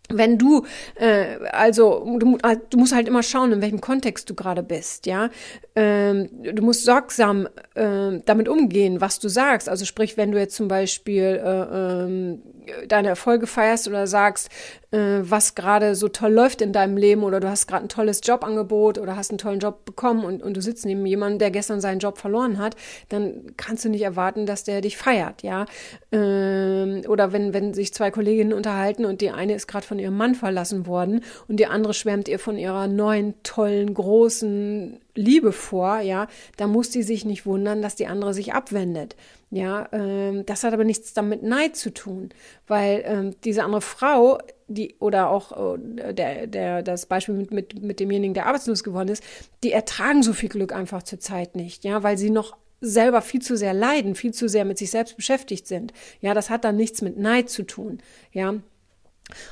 wenn 0.09 0.37
du, 0.37 0.65
äh, 0.95 1.37
also 1.51 2.17
du, 2.19 2.37
du, 2.69 2.77
musst 2.77 2.93
halt 2.93 3.07
immer 3.07 3.23
schauen, 3.23 3.51
in 3.51 3.61
welchem 3.61 3.81
Kontext 3.81 4.29
du 4.29 4.35
gerade 4.35 4.63
bist, 4.63 5.05
ja. 5.05 5.29
Ähm, 5.75 6.29
du 6.31 6.63
musst 6.63 6.85
sorgsam 6.85 7.47
äh, 7.73 8.19
damit 8.25 8.47
umgehen, 8.47 9.01
was 9.01 9.19
du 9.19 9.27
sagst. 9.27 9.67
Also 9.67 9.85
sprich, 9.85 10.17
wenn 10.17 10.31
du 10.31 10.39
jetzt 10.39 10.55
zum 10.55 10.67
Beispiel 10.67 11.41
äh, 11.43 12.05
ähm, 12.05 12.41
deine 12.87 13.09
Erfolge 13.09 13.47
feierst 13.47 13.87
oder 13.87 14.07
sagst, 14.07 14.49
äh, 14.91 15.19
was 15.21 15.55
gerade 15.55 15.95
so 15.95 16.07
toll 16.07 16.31
läuft 16.31 16.61
in 16.61 16.71
deinem 16.71 16.97
Leben 16.97 17.23
oder 17.23 17.39
du 17.39 17.49
hast 17.49 17.67
gerade 17.67 17.85
ein 17.85 17.89
tolles 17.89 18.21
Jobangebot 18.23 18.97
oder 18.97 19.15
hast 19.15 19.31
einen 19.31 19.37
tollen 19.37 19.59
Job 19.59 19.85
bekommen 19.85 20.23
und, 20.23 20.41
und 20.41 20.55
du 20.55 20.61
sitzt 20.61 20.85
neben 20.85 21.05
jemandem, 21.05 21.39
der 21.39 21.51
gestern 21.51 21.81
seinen 21.81 21.99
Job 21.99 22.17
verloren 22.17 22.57
hat, 22.57 22.75
dann 23.09 23.53
kannst 23.57 23.85
du 23.85 23.89
nicht 23.89 24.03
erwarten, 24.03 24.45
dass 24.45 24.63
der 24.63 24.81
dich 24.81 24.97
feiert, 24.97 25.43
ja. 25.43 25.65
Ähm, 26.11 27.01
oder 27.07 27.33
wenn, 27.33 27.53
wenn 27.53 27.73
sich 27.73 27.93
zwei 27.93 28.11
Kolleginnen 28.11 28.53
unterhalten 28.53 29.05
und 29.05 29.21
die 29.21 29.31
eine 29.31 29.53
ist 29.53 29.67
gerade 29.67 29.85
von 29.85 29.94
ihrem 29.99 30.17
Mann 30.17 30.35
verlassen 30.35 30.85
worden 30.87 31.21
und 31.47 31.59
die 31.59 31.67
andere 31.67 31.93
schwärmt 31.93 32.27
ihr 32.27 32.39
von 32.39 32.57
ihrer 32.57 32.87
neuen, 32.87 33.33
tollen, 33.43 33.93
großen 33.93 34.99
Liebe 35.15 35.51
vor, 35.51 35.99
ja, 35.99 36.27
da 36.57 36.67
muss 36.67 36.89
die 36.89 37.03
sich 37.03 37.25
nicht 37.25 37.45
wundern, 37.45 37.81
dass 37.81 37.95
die 37.95 38.07
andere 38.07 38.33
sich 38.33 38.53
abwendet. 38.53 39.15
Ja, 39.51 39.87
ähm, 39.93 40.45
das 40.45 40.63
hat 40.63 40.73
aber 40.73 40.83
nichts 40.83 41.13
damit 41.13 41.43
Neid 41.43 41.77
zu 41.77 41.93
tun, 41.93 42.29
weil 42.67 43.03
ähm, 43.05 43.35
diese 43.43 43.63
andere 43.63 43.81
Frau, 43.81 44.39
die 44.67 44.95
oder 44.99 45.29
auch 45.29 45.75
äh, 45.77 46.13
der, 46.13 46.47
der, 46.47 46.83
das 46.83 47.05
Beispiel 47.05 47.35
mit, 47.35 47.51
mit, 47.51 47.81
mit 47.81 47.99
demjenigen, 47.99 48.33
der 48.33 48.47
arbeitslos 48.47 48.83
geworden 48.83 49.09
ist, 49.09 49.23
die 49.63 49.71
ertragen 49.71 50.23
so 50.23 50.33
viel 50.33 50.49
Glück 50.49 50.73
einfach 50.73 51.03
zur 51.03 51.19
Zeit 51.19 51.55
nicht, 51.55 51.85
ja, 51.85 52.03
weil 52.03 52.17
sie 52.17 52.31
noch 52.31 52.57
selber 52.81 53.21
viel 53.21 53.41
zu 53.41 53.55
sehr 53.55 53.73
leiden, 53.73 54.15
viel 54.15 54.33
zu 54.33 54.49
sehr 54.49 54.65
mit 54.65 54.77
sich 54.77 54.91
selbst 54.91 55.15
beschäftigt 55.15 55.67
sind. 55.67 55.93
Ja, 56.21 56.33
das 56.33 56.49
hat 56.49 56.63
dann 56.65 56.75
nichts 56.75 57.01
mit 57.01 57.17
Neid 57.17 57.49
zu 57.49 57.63
tun. 57.63 57.99
Ja, 58.31 58.55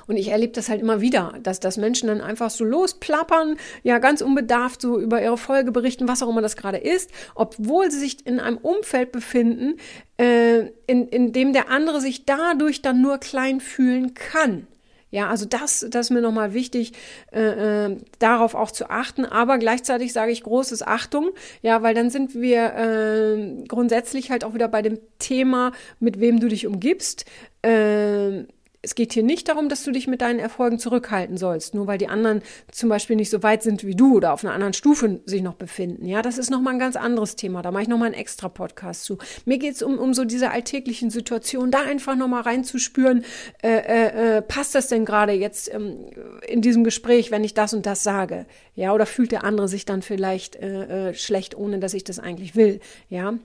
und 0.08 0.18
ich 0.18 0.30
erlebe 0.30 0.53
das 0.53 0.70
halt 0.70 0.82
immer 0.82 1.01
wieder, 1.01 1.34
dass, 1.42 1.60
dass 1.60 1.77
Menschen 1.77 2.08
dann 2.08 2.22
einfach 2.22 2.50
so 2.50 2.63
losplappern, 2.63 3.58
ja, 3.82 4.00
ganz 4.00 4.22
unbedarft 4.22 4.82
so 4.82 5.00
über 5.00 5.22
ihre 5.22 5.38
Folge 5.38 5.72
berichten, 5.72 6.08
was 6.08 6.22
auch 6.22 6.30
immer 6.30 6.42
das 6.42 6.56
gerade 6.56 6.77
ist, 6.77 7.10
obwohl 7.36 7.89
sie 7.89 8.00
sich 8.00 8.25
in 8.25 8.39
einem 8.39 8.58
Umfeld 8.58 9.12
befinden, 9.12 9.75
äh, 10.18 10.68
in, 10.88 11.08
in 11.08 11.34
dem 11.34 11.53
der 11.53 11.70
andere 11.70 12.01
sich 12.01 12.25
dadurch 12.25 12.82
dann 12.82 13.01
nur 13.01 13.18
klein 13.18 13.60
fühlen 13.60 14.13
kann. 14.13 14.68
Ja, 15.10 15.30
also 15.30 15.46
das, 15.46 15.86
das 15.92 16.08
ist 16.08 16.10
mir 16.10 16.22
nochmal 16.22 16.56
wichtig, 16.56 16.94
äh, 17.32 17.86
äh, 17.86 17.98
darauf 18.18 18.56
auch 18.56 18.72
zu 18.72 18.89
achten. 18.89 19.25
Aber 19.25 19.60
gleichzeitig 19.60 20.12
sage 20.12 20.32
ich 20.32 20.42
großes 20.42 20.82
Achtung, 20.82 21.30
ja, 21.62 21.84
weil 21.84 21.94
dann 21.94 22.10
sind 22.10 22.34
wir 22.34 22.74
äh, 22.74 23.63
grundsätzlich 23.68 24.32
halt 24.32 24.44
auch 24.44 24.56
wieder 24.56 24.68
bei 24.68 24.82
dem 24.82 24.98
Thema, 25.20 25.72
mit 26.00 26.20
wem 26.20 26.39
du 26.39 26.48
dich 26.48 26.65
umgibst. 26.65 27.25
Äh, 27.62 28.46
es 28.84 28.96
geht 28.96 29.13
hier 29.13 29.24
nicht 29.24 29.48
darum, 29.48 29.70
dass 29.70 29.84
du 29.84 29.92
dich 29.92 30.08
mit 30.08 30.22
deinen 30.22 30.40
Erfolgen 30.40 30.78
zurückhalten 30.78 31.38
sollst, 31.38 31.74
nur 31.74 31.88
weil 31.88 31.98
die 31.98 32.10
anderen 32.10 32.42
zum 32.70 32.90
Beispiel 32.90 33.16
nicht 33.16 33.30
so 33.30 33.42
weit 33.42 33.63
sind 33.63 33.86
wie 33.86 33.96
du 33.96 34.18
oder 34.18 34.34
auf 34.34 34.44
einer 34.44 34.54
anderen 34.54 34.74
Stufe 34.74 35.22
sich 35.25 35.42
noch 35.42 35.54
befinden. 35.54 36.06
Ja, 36.06 36.22
das 36.22 36.38
ist 36.38 36.52
nochmal 36.52 36.74
ein 36.74 36.80
ganz 36.80 36.98
anderes 36.98 37.38
Thema. 37.38 37.62
Da 37.62 37.72
mache 37.72 37.84
ich 37.84 37.88
nochmal 37.88 38.08
einen 38.08 38.16
extra 38.16 38.50
Podcast 38.50 39.06
zu. 39.06 39.18
Mir 39.46 39.58
geht 39.58 39.75
es 39.75 39.84
um, 39.84 39.98
um 39.98 40.13
so 40.13 40.25
diese 40.25 40.52
alltäglichen 40.52 41.10
Situationen, 41.10 41.72
da 41.72 41.82
einfach 41.82 42.18
nochmal 42.18 42.42
reinzuspüren, 42.42 43.24
äh, 43.63 43.70
äh, 43.70 44.38
äh, 44.38 44.42
passt 44.42 44.75
das 44.75 44.90
denn 44.90 45.06
gerade 45.06 45.32
jetzt 45.32 45.74
ähm, 45.74 46.08
in 46.46 46.62
diesem 46.62 46.84
Gespräch, 46.84 47.32
wenn 47.32 47.46
ich 47.46 47.54
das 47.54 47.74
und 47.74 47.86
das 47.86 48.04
sage? 48.04 48.46
Ja, 48.75 48.94
oder 48.94 49.06
fühlt 49.06 49.32
der 49.32 49.46
andere 49.46 49.70
sich 49.70 49.86
dann 49.86 50.02
vielleicht 50.02 50.58
äh, 50.58 51.12
äh, 51.12 51.13
schlecht, 51.13 51.56
ohne 51.56 51.80
dass 51.80 51.94
ich 51.94 52.04
das 52.04 52.20
eigentlich 52.20 52.58
will? 52.58 52.82
Ja. 53.08 53.36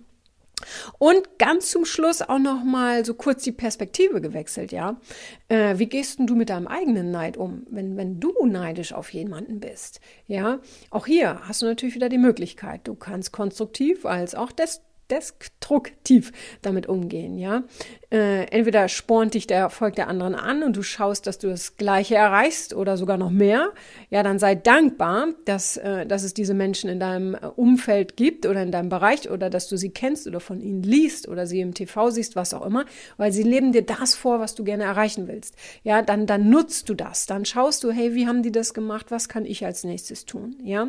Und 0.99 1.39
ganz 1.39 1.71
zum 1.71 1.85
Schluss 1.85 2.23
auch 2.23 2.39
noch 2.39 2.65
mal 2.65 3.05
so 3.05 3.15
kurz 3.15 3.43
die 3.43 3.53
Perspektive 3.53 4.21
gewechselt, 4.21 4.73
ja. 4.73 5.01
Äh, 5.49 5.79
wie 5.79 5.87
gehst 5.87 6.19
denn 6.19 6.27
du 6.27 6.35
mit 6.35 6.51
deinem 6.51 6.67
eigenen 6.67 7.11
Neid 7.11 7.37
um, 7.37 7.67
wenn, 7.71 7.97
wenn 7.97 8.21
du 8.21 8.33
neidisch 8.47 8.93
auf 8.93 9.13
jemanden 9.13 9.61
bist? 9.61 10.01
Ja, 10.27 10.61
auch 10.91 11.07
hier 11.07 11.41
hast 11.43 11.63
du 11.63 11.67
natürlich 11.67 11.95
wieder 11.95 12.09
die 12.09 12.19
Möglichkeit. 12.19 12.83
Du 12.85 12.95
kannst 12.95 13.33
konstruktiv 13.33 14.05
als 14.05 14.35
auch 14.35 14.53
des 14.53 14.83
destruktiv 15.11 16.33
damit 16.63 16.87
umgehen, 16.87 17.39
ja. 17.39 17.65
Äh, 18.11 18.45
entweder 18.45 18.89
spornt 18.89 19.35
dich 19.35 19.47
der 19.47 19.59
Erfolg 19.59 19.95
der 19.97 20.09
anderen 20.09 20.35
an 20.35 20.63
und 20.63 20.77
du 20.77 20.83
schaust, 20.83 21.27
dass 21.27 21.39
du 21.39 21.49
das 21.49 21.77
Gleiche 21.77 22.15
erreichst 22.15 22.73
oder 22.75 22.97
sogar 22.97 23.19
noch 23.19 23.31
mehr. 23.31 23.73
Ja, 24.09 24.23
dann 24.23 24.39
sei 24.39 24.55
dankbar, 24.55 25.29
dass, 25.45 25.77
äh, 25.77 26.07
dass 26.07 26.23
es 26.23 26.33
diese 26.33 26.55
Menschen 26.55 26.89
in 26.89 27.01
deinem 27.01 27.35
äh, 27.35 27.47
Umfeld 27.57 28.17
gibt 28.17 28.47
oder 28.47 28.63
in 28.63 28.73
deinem 28.73 28.89
Bereich 28.89 29.31
oder 29.31 29.51
dass 29.51 29.69
du 29.69 29.77
sie 29.77 29.91
kennst 29.91 30.27
oder 30.27 30.41
von 30.41 30.61
ihnen 30.61 30.83
liest 30.83 31.29
oder 31.29 31.47
sie 31.47 31.61
im 31.61 31.75
TV 31.75 32.11
siehst, 32.11 32.35
was 32.35 32.55
auch 32.55 32.65
immer, 32.65 32.87
weil 33.19 33.31
sie 33.31 33.43
leben 33.43 33.73
dir 33.73 33.83
das 33.83 34.15
vor, 34.15 34.41
was 34.41 34.55
du 34.55 34.65
gerne 34.65 34.85
erreichen 34.85 35.29
willst. 35.29 35.55
Ja, 35.83 36.01
dann, 36.01 36.27
dann 36.27 36.49
nutzt 36.49 36.89
du 36.89 36.95
das. 36.95 37.27
Dann 37.27 37.45
schaust 37.45 37.85
du, 37.85 37.91
hey, 37.91 38.15
wie 38.15 38.27
haben 38.27 38.43
die 38.43 38.53
das 38.53 38.73
gemacht? 38.73 39.07
Was 39.11 39.29
kann 39.29 39.45
ich 39.45 39.67
als 39.67 39.85
nächstes 39.85 40.25
tun? 40.25 40.57
Ja. 40.65 40.89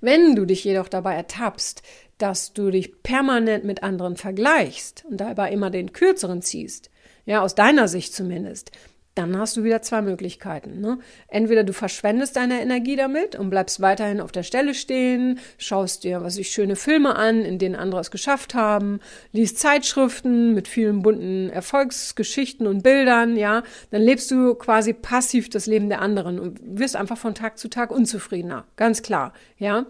Wenn 0.00 0.34
du 0.34 0.44
dich 0.44 0.64
jedoch 0.64 0.88
dabei 0.88 1.14
ertappst, 1.14 1.82
dass 2.22 2.52
du 2.52 2.70
dich 2.70 3.02
permanent 3.02 3.64
mit 3.64 3.82
anderen 3.82 4.16
vergleichst 4.16 5.04
und 5.10 5.20
dabei 5.20 5.50
immer 5.50 5.70
den 5.70 5.92
kürzeren 5.92 6.40
ziehst, 6.40 6.90
ja, 7.26 7.42
aus 7.42 7.54
deiner 7.54 7.88
Sicht 7.88 8.14
zumindest, 8.14 8.70
dann 9.14 9.36
hast 9.36 9.56
du 9.56 9.64
wieder 9.64 9.82
zwei 9.82 10.00
Möglichkeiten. 10.00 10.80
Ne? 10.80 10.98
Entweder 11.28 11.64
du 11.64 11.72
verschwendest 11.72 12.36
deine 12.36 12.62
Energie 12.62 12.96
damit 12.96 13.36
und 13.36 13.50
bleibst 13.50 13.80
weiterhin 13.80 14.20
auf 14.20 14.32
der 14.32 14.42
Stelle 14.42 14.72
stehen, 14.72 15.38
schaust 15.58 16.04
dir, 16.04 16.22
was 16.22 16.38
ich 16.38 16.50
schöne 16.50 16.76
Filme 16.76 17.16
an, 17.16 17.42
in 17.42 17.58
denen 17.58 17.74
andere 17.74 18.00
es 18.00 18.10
geschafft 18.10 18.54
haben, 18.54 19.00
liest 19.32 19.58
Zeitschriften 19.58 20.54
mit 20.54 20.66
vielen 20.66 21.02
bunten 21.02 21.50
Erfolgsgeschichten 21.50 22.66
und 22.66 22.82
Bildern, 22.82 23.36
ja, 23.36 23.64
dann 23.90 24.02
lebst 24.02 24.30
du 24.30 24.54
quasi 24.54 24.94
passiv 24.94 25.50
das 25.50 25.66
Leben 25.66 25.90
der 25.90 26.00
anderen 26.00 26.38
und 26.38 26.60
wirst 26.62 26.96
einfach 26.96 27.18
von 27.18 27.34
Tag 27.34 27.58
zu 27.58 27.68
Tag 27.68 27.90
unzufriedener, 27.90 28.64
ganz 28.76 29.02
klar, 29.02 29.34
ja. 29.58 29.86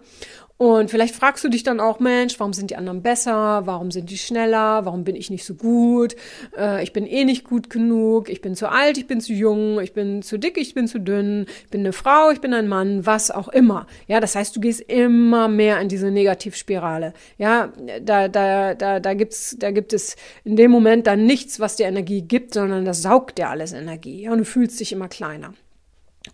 Und 0.56 0.90
vielleicht 0.90 1.14
fragst 1.14 1.42
du 1.42 1.48
dich 1.48 1.64
dann 1.64 1.80
auch, 1.80 1.98
Mensch, 1.98 2.38
warum 2.38 2.52
sind 2.52 2.70
die 2.70 2.76
anderen 2.76 3.02
besser? 3.02 3.62
Warum 3.64 3.90
sind 3.90 4.10
die 4.10 4.18
schneller? 4.18 4.84
Warum 4.84 5.04
bin 5.04 5.16
ich 5.16 5.28
nicht 5.28 5.44
so 5.44 5.54
gut? 5.54 6.14
Äh, 6.56 6.82
ich 6.82 6.92
bin 6.92 7.06
eh 7.06 7.24
nicht 7.24 7.44
gut 7.44 7.70
genug. 7.70 8.28
Ich 8.28 8.40
bin 8.40 8.54
zu 8.54 8.70
alt, 8.70 8.96
ich 8.96 9.06
bin 9.06 9.20
zu 9.20 9.32
jung, 9.32 9.80
ich 9.80 9.92
bin 9.92 10.22
zu 10.22 10.38
dick, 10.38 10.56
ich 10.58 10.74
bin 10.74 10.86
zu 10.86 11.00
dünn. 11.00 11.46
Ich 11.64 11.70
bin 11.70 11.80
eine 11.80 11.92
Frau, 11.92 12.30
ich 12.30 12.40
bin 12.40 12.54
ein 12.54 12.68
Mann, 12.68 13.04
was 13.06 13.30
auch 13.30 13.48
immer. 13.48 13.86
Ja, 14.06 14.20
das 14.20 14.34
heißt, 14.34 14.54
du 14.54 14.60
gehst 14.60 14.82
immer 14.82 15.48
mehr 15.48 15.80
in 15.80 15.88
diese 15.88 16.10
Negativspirale. 16.10 17.12
Ja, 17.38 17.72
da, 18.00 18.28
da, 18.28 18.74
da, 18.74 19.00
da 19.00 19.14
gibt's, 19.14 19.56
da 19.58 19.70
gibt 19.70 19.92
es 19.92 20.16
in 20.44 20.56
dem 20.56 20.70
Moment 20.70 21.06
dann 21.06 21.24
nichts, 21.24 21.60
was 21.60 21.76
dir 21.76 21.86
Energie 21.86 22.22
gibt, 22.22 22.54
sondern 22.54 22.84
das 22.84 23.02
saugt 23.02 23.38
dir 23.38 23.48
alles 23.48 23.72
Energie. 23.72 24.22
Ja, 24.22 24.32
und 24.32 24.38
du 24.38 24.44
fühlst 24.44 24.78
dich 24.80 24.92
immer 24.92 25.08
kleiner. 25.08 25.54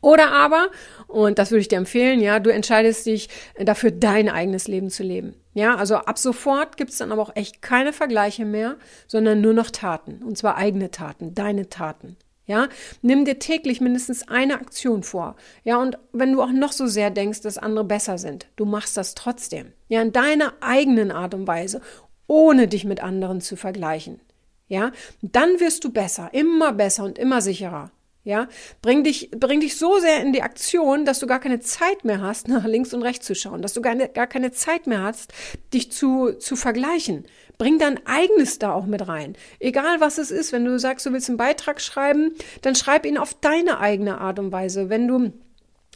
Oder 0.01 0.33
aber, 0.33 0.69
und 1.07 1.39
das 1.39 1.51
würde 1.51 1.61
ich 1.61 1.69
dir 1.69 1.77
empfehlen, 1.77 2.21
ja, 2.21 2.41
du 2.41 2.53
entscheidest 2.53 3.07
dich 3.07 3.29
dafür, 3.59 3.91
dein 3.91 4.29
eigenes 4.29 4.69
Leben 4.69 4.91
zu 4.91 5.03
leben. 5.03 5.35
Ja, 5.55 5.75
also 5.75 5.97
ab 5.97 6.19
sofort 6.19 6.77
gibt 6.77 6.91
es 6.91 6.99
dann 6.99 7.11
aber 7.11 7.23
auch 7.23 7.35
echt 7.35 7.63
keine 7.63 7.93
Vergleiche 7.93 8.45
mehr, 8.45 8.77
sondern 9.07 9.41
nur 9.41 9.55
noch 9.55 9.71
Taten. 9.71 10.23
Und 10.23 10.39
zwar 10.39 10.57
eigene 10.57 10.91
Taten, 10.91 11.35
deine 11.35 11.69
Taten. 11.69 12.17
Ja, 12.47 12.69
nimm 13.03 13.27
dir 13.27 13.39
täglich 13.39 13.83
mindestens 13.83 14.27
eine 14.27 14.55
Aktion 14.55 15.03
vor. 15.03 15.37
Ja, 15.65 15.77
und 15.77 15.99
wenn 16.13 16.33
du 16.33 16.43
auch 16.43 16.51
noch 16.51 16.73
so 16.73 16.87
sehr 16.87 17.11
denkst, 17.11 17.43
dass 17.43 17.59
andere 17.59 17.85
besser 17.85 18.17
sind, 18.17 18.47
du 18.57 18.65
machst 18.65 18.97
das 18.97 19.15
trotzdem. 19.15 19.73
Ja, 19.89 20.01
in 20.01 20.13
deiner 20.13 20.55
eigenen 20.61 21.11
Art 21.11 21.35
und 21.35 21.47
Weise, 21.47 21.83
ohne 22.27 22.67
dich 22.67 22.85
mit 22.85 23.03
anderen 23.03 23.43
zu 23.43 23.57
vergleichen. 23.57 24.21
Ja, 24.67 24.93
dann 25.21 25.61
wirst 25.61 25.85
du 25.85 25.93
besser, 25.93 26.31
immer 26.33 26.73
besser 26.73 27.05
und 27.05 27.19
immer 27.19 27.43
sicherer. 27.43 27.91
Ja, 28.29 28.47
bring 28.83 29.05
dich, 29.05 29.31
bring 29.31 29.61
dich 29.61 29.79
so 29.79 30.01
sehr 30.01 30.21
in 30.21 30.35
die 30.35 30.43
Aktion, 30.43 31.07
dass 31.07 31.19
du 31.19 31.27
gar 31.27 31.41
keine 31.41 31.61
Zeit 31.61 32.05
mehr 32.05 32.21
hast, 32.21 32.47
nach 32.47 32.67
links 32.67 32.93
und 32.93 33.03
rechts 33.03 33.25
zu 33.25 33.35
schauen, 33.35 33.63
dass 33.63 33.73
du 33.73 33.81
gar, 33.81 33.97
gar 33.97 34.27
keine 34.27 34.53
Zeit 34.53 34.87
mehr 34.87 35.03
hast, 35.03 35.33
dich 35.73 35.91
zu, 35.93 36.33
zu 36.33 36.55
vergleichen. 36.55 37.25
Bring 37.57 37.79
dein 37.79 38.07
eigenes 38.07 38.59
da 38.59 38.75
auch 38.75 38.85
mit 38.85 39.09
rein. 39.09 39.35
Egal 39.61 40.01
was 40.01 40.19
es 40.19 40.31
ist, 40.31 40.53
wenn 40.53 40.67
du 40.67 40.79
sagst, 40.79 41.07
du 41.07 41.13
willst 41.15 41.31
einen 41.31 41.39
Beitrag 41.39 41.81
schreiben, 41.81 42.33
dann 42.61 42.75
schreib 42.75 43.07
ihn 43.07 43.17
auf 43.17 43.33
deine 43.33 43.81
eigene 43.81 44.21
Art 44.21 44.39
und 44.39 44.53
Weise. 44.53 44.91
Wenn 44.91 45.09
du 45.09 45.33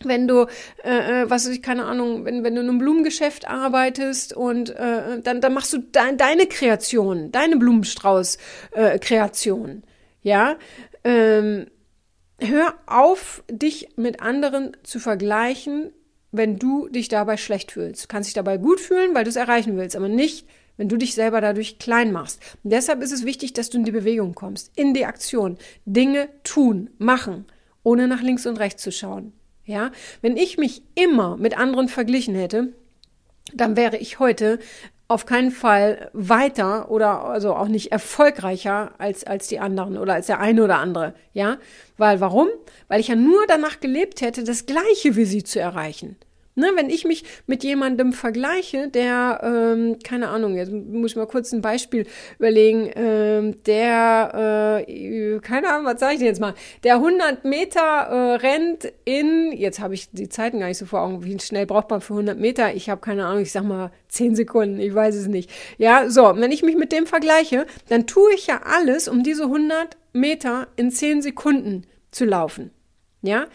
wenn 0.03 0.27
du, 0.27 0.47
äh, 0.85 1.25
äh 1.25 1.29
was 1.29 1.47
ich 1.47 1.61
keine 1.61 1.85
Ahnung, 1.85 2.25
wenn, 2.25 2.45
wenn 2.45 2.55
du 2.55 2.63
in 2.63 2.71
einem 2.71 2.79
Blumengeschäft 2.79 3.47
arbeitest 3.47 4.35
und 4.35 4.71
äh, 4.71 5.21
dann, 5.23 5.43
dann 5.43 5.53
machst 5.53 5.75
du 5.75 5.81
de 5.81 6.17
deine 6.17 6.47
Kreation, 6.47 7.31
deine 7.31 7.59
Blumenstrauß-Kreation, 7.59 9.69
äh, 9.69 9.83
ja. 10.23 10.57
Ähm, 11.05 11.67
hör 12.49 12.75
auf, 12.87 13.43
dich 13.51 13.89
mit 13.97 14.21
anderen 14.21 14.77
zu 14.83 14.99
vergleichen, 14.99 15.93
wenn 16.31 16.59
du 16.59 16.89
dich 16.89 17.09
dabei 17.09 17.37
schlecht 17.37 17.73
fühlst. 17.73 18.05
Du 18.05 18.09
kannst 18.09 18.29
dich 18.29 18.35
dabei 18.35 18.57
gut 18.57 18.81
fühlen, 18.81 19.15
weil 19.15 19.25
du 19.25 19.31
es 19.31 19.37
erreichen 19.37 19.77
willst, 19.77 19.97
aber 19.97 20.09
nicht, 20.09 20.47
wenn 20.77 20.89
du 20.89 20.97
dich 20.97 21.15
selber 21.15 21.41
dadurch 21.41 21.79
klein 21.79 22.13
machst. 22.13 22.41
Und 22.65 22.73
deshalb 22.73 23.03
ist 23.03 23.13
es 23.13 23.25
wichtig, 23.25 23.53
dass 23.53 23.71
du 23.71 23.79
in 23.79 23.85
die 23.85 23.93
Bewegung 23.93 24.35
kommst, 24.35 24.73
in 24.75 24.95
die 24.95 25.05
Aktion, 25.05 25.59
Dinge 25.85 26.29
tun, 26.45 26.91
machen, 26.99 27.45
ohne 27.83 28.09
nach 28.09 28.23
links 28.23 28.47
und 28.47 28.59
rechts 28.59 28.83
zu 28.83 28.91
schauen. 28.91 29.33
Ja, 29.65 29.93
wenn 30.23 30.37
ich 30.37 30.59
mich 30.59 30.83
immer 30.95 31.37
mit 31.37 31.57
anderen 31.57 31.89
verglichen 31.89 32.35
hätte, 32.35 32.73
dann 33.55 33.77
wäre 33.77 33.97
ich 33.97 34.19
heute 34.19 34.59
auf 35.13 35.27
keinen 35.27 35.51
Fall 35.51 36.11
weiter 36.13 36.91
oder 36.91 37.25
also 37.25 37.55
auch 37.55 37.69
nicht 37.69 37.93
erfolgreicher 37.93 38.93
als, 38.99 39.25
als 39.25 39.49
die 39.49 39.61
anderen 39.61 39.99
oder 39.99 40.15
als 40.15 40.27
der 40.27 40.41
eine 40.41 40.65
oder 40.65 40.79
andere. 40.79 41.15
Ja, 41.33 41.59
weil 41.97 42.21
warum? 42.21 42.49
Weil 42.89 43.01
ich 43.01 43.09
ja 43.09 43.17
nur 43.17 43.47
danach 43.47 43.81
gelebt 43.81 44.21
hätte, 44.21 44.45
das 44.45 44.67
Gleiche 44.67 45.17
wie 45.17 45.25
sie 45.25 45.45
zu 45.45 45.61
erreichen. 45.61 46.17
Ne, 46.55 46.71
wenn 46.75 46.91
ich 46.91 47.07
mich 47.07 47.25
mit 47.47 47.65
jemandem 47.65 48.13
vergleiche, 48.13 48.89
der, 48.89 49.41
ähm, 49.43 49.97
keine 50.05 50.29
Ahnung, 50.29 50.55
jetzt 50.55 50.71
muss 50.71 51.13
ich 51.13 51.17
mal 51.17 51.27
kurz 51.27 51.51
ein 51.51 51.63
Beispiel 51.63 52.07
überlegen, 52.39 52.91
ähm, 52.95 53.63
der, 53.65 54.85
äh, 54.87 55.39
keine 55.41 55.71
Ahnung, 55.71 55.87
was 55.87 55.99
sage 55.99 56.13
ich 56.13 56.19
denn 56.19 56.29
jetzt 56.29 56.43
mal, 56.43 56.53
der 56.85 56.97
100 56.97 57.47
Meter 57.47 57.81
äh, 57.81 58.35
rennt 58.35 58.93
in, 59.07 59.53
jetzt 59.53 59.81
habe 59.81 59.95
ich 59.95 60.11
die 60.11 60.29
Zeiten 60.29 60.61
gar 60.61 60.67
nicht 60.69 60.77
so 60.77 60.85
vor 60.85 61.01
Augen, 61.01 61.25
wie 61.25 61.41
schnell 61.41 61.65
braucht 61.65 61.89
man 61.89 62.03
für 62.03 62.13
100 62.13 62.39
Meter? 62.39 62.75
Ich 62.75 62.91
habe 62.91 63.01
keine 63.01 63.25
Ahnung, 63.25 63.43
ich 63.43 63.53
sag 63.53 63.65
mal 63.65 63.91
10 64.09 64.37
Sekunden, 64.37 64.79
ich 64.79 64.95
weiß 64.95 65.15
es 65.15 65.29
nicht. 65.29 65.51
Ja, 65.79 66.11
so, 66.11 66.35
wenn 66.37 66.53
ich 66.53 66.63
mich 66.63 66.77
mit 66.77 66.93
dem 66.93 67.07
vergleiche, 67.07 67.67
dann 67.89 68.07
tue 68.07 68.35
ich 68.35 68.47
ja 68.47 68.61
alles, 68.63 69.09
um 69.09 69.23
diese 69.23 69.45
100 69.45 69.97
Meter 70.13 70.69
in 70.77 70.91
10 70.91 71.23
Sekunden 71.23 71.87
zu 72.11 72.27
laufen. 72.27 72.73
Ja, 73.23 73.47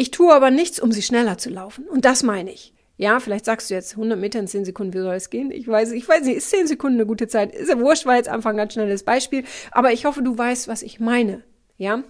ich 0.00 0.10
tue 0.10 0.32
aber 0.32 0.50
nichts, 0.50 0.80
um 0.80 0.92
sie 0.92 1.02
schneller 1.02 1.36
zu 1.36 1.50
laufen. 1.50 1.86
Und 1.86 2.06
das 2.06 2.22
meine 2.22 2.50
ich. 2.50 2.72
Ja, 2.96 3.20
vielleicht 3.20 3.44
sagst 3.44 3.68
du 3.68 3.74
jetzt 3.74 3.92
100 3.92 4.18
Meter 4.18 4.38
in 4.38 4.46
10 4.46 4.64
Sekunden, 4.64 4.94
wie 4.94 5.00
soll 5.00 5.14
es 5.14 5.28
gehen? 5.28 5.50
Ich 5.50 5.68
weiß, 5.68 5.92
ich 5.92 6.08
weiß 6.08 6.22
nicht, 6.22 6.38
ist 6.38 6.48
10 6.48 6.68
Sekunden 6.68 6.96
eine 6.96 7.06
gute 7.06 7.28
Zeit? 7.28 7.54
Ist 7.54 7.68
ja 7.68 7.78
wurscht, 7.78 8.06
war 8.06 8.16
jetzt 8.16 8.30
einfach 8.30 8.48
ein 8.48 8.56
ganz 8.56 8.72
schnelles 8.72 9.02
Beispiel. 9.02 9.44
Aber 9.72 9.92
ich 9.92 10.06
hoffe, 10.06 10.22
du 10.22 10.38
weißt, 10.38 10.68
was 10.68 10.82
ich 10.82 11.00
meine. 11.00 11.42
Ja? 11.76 12.02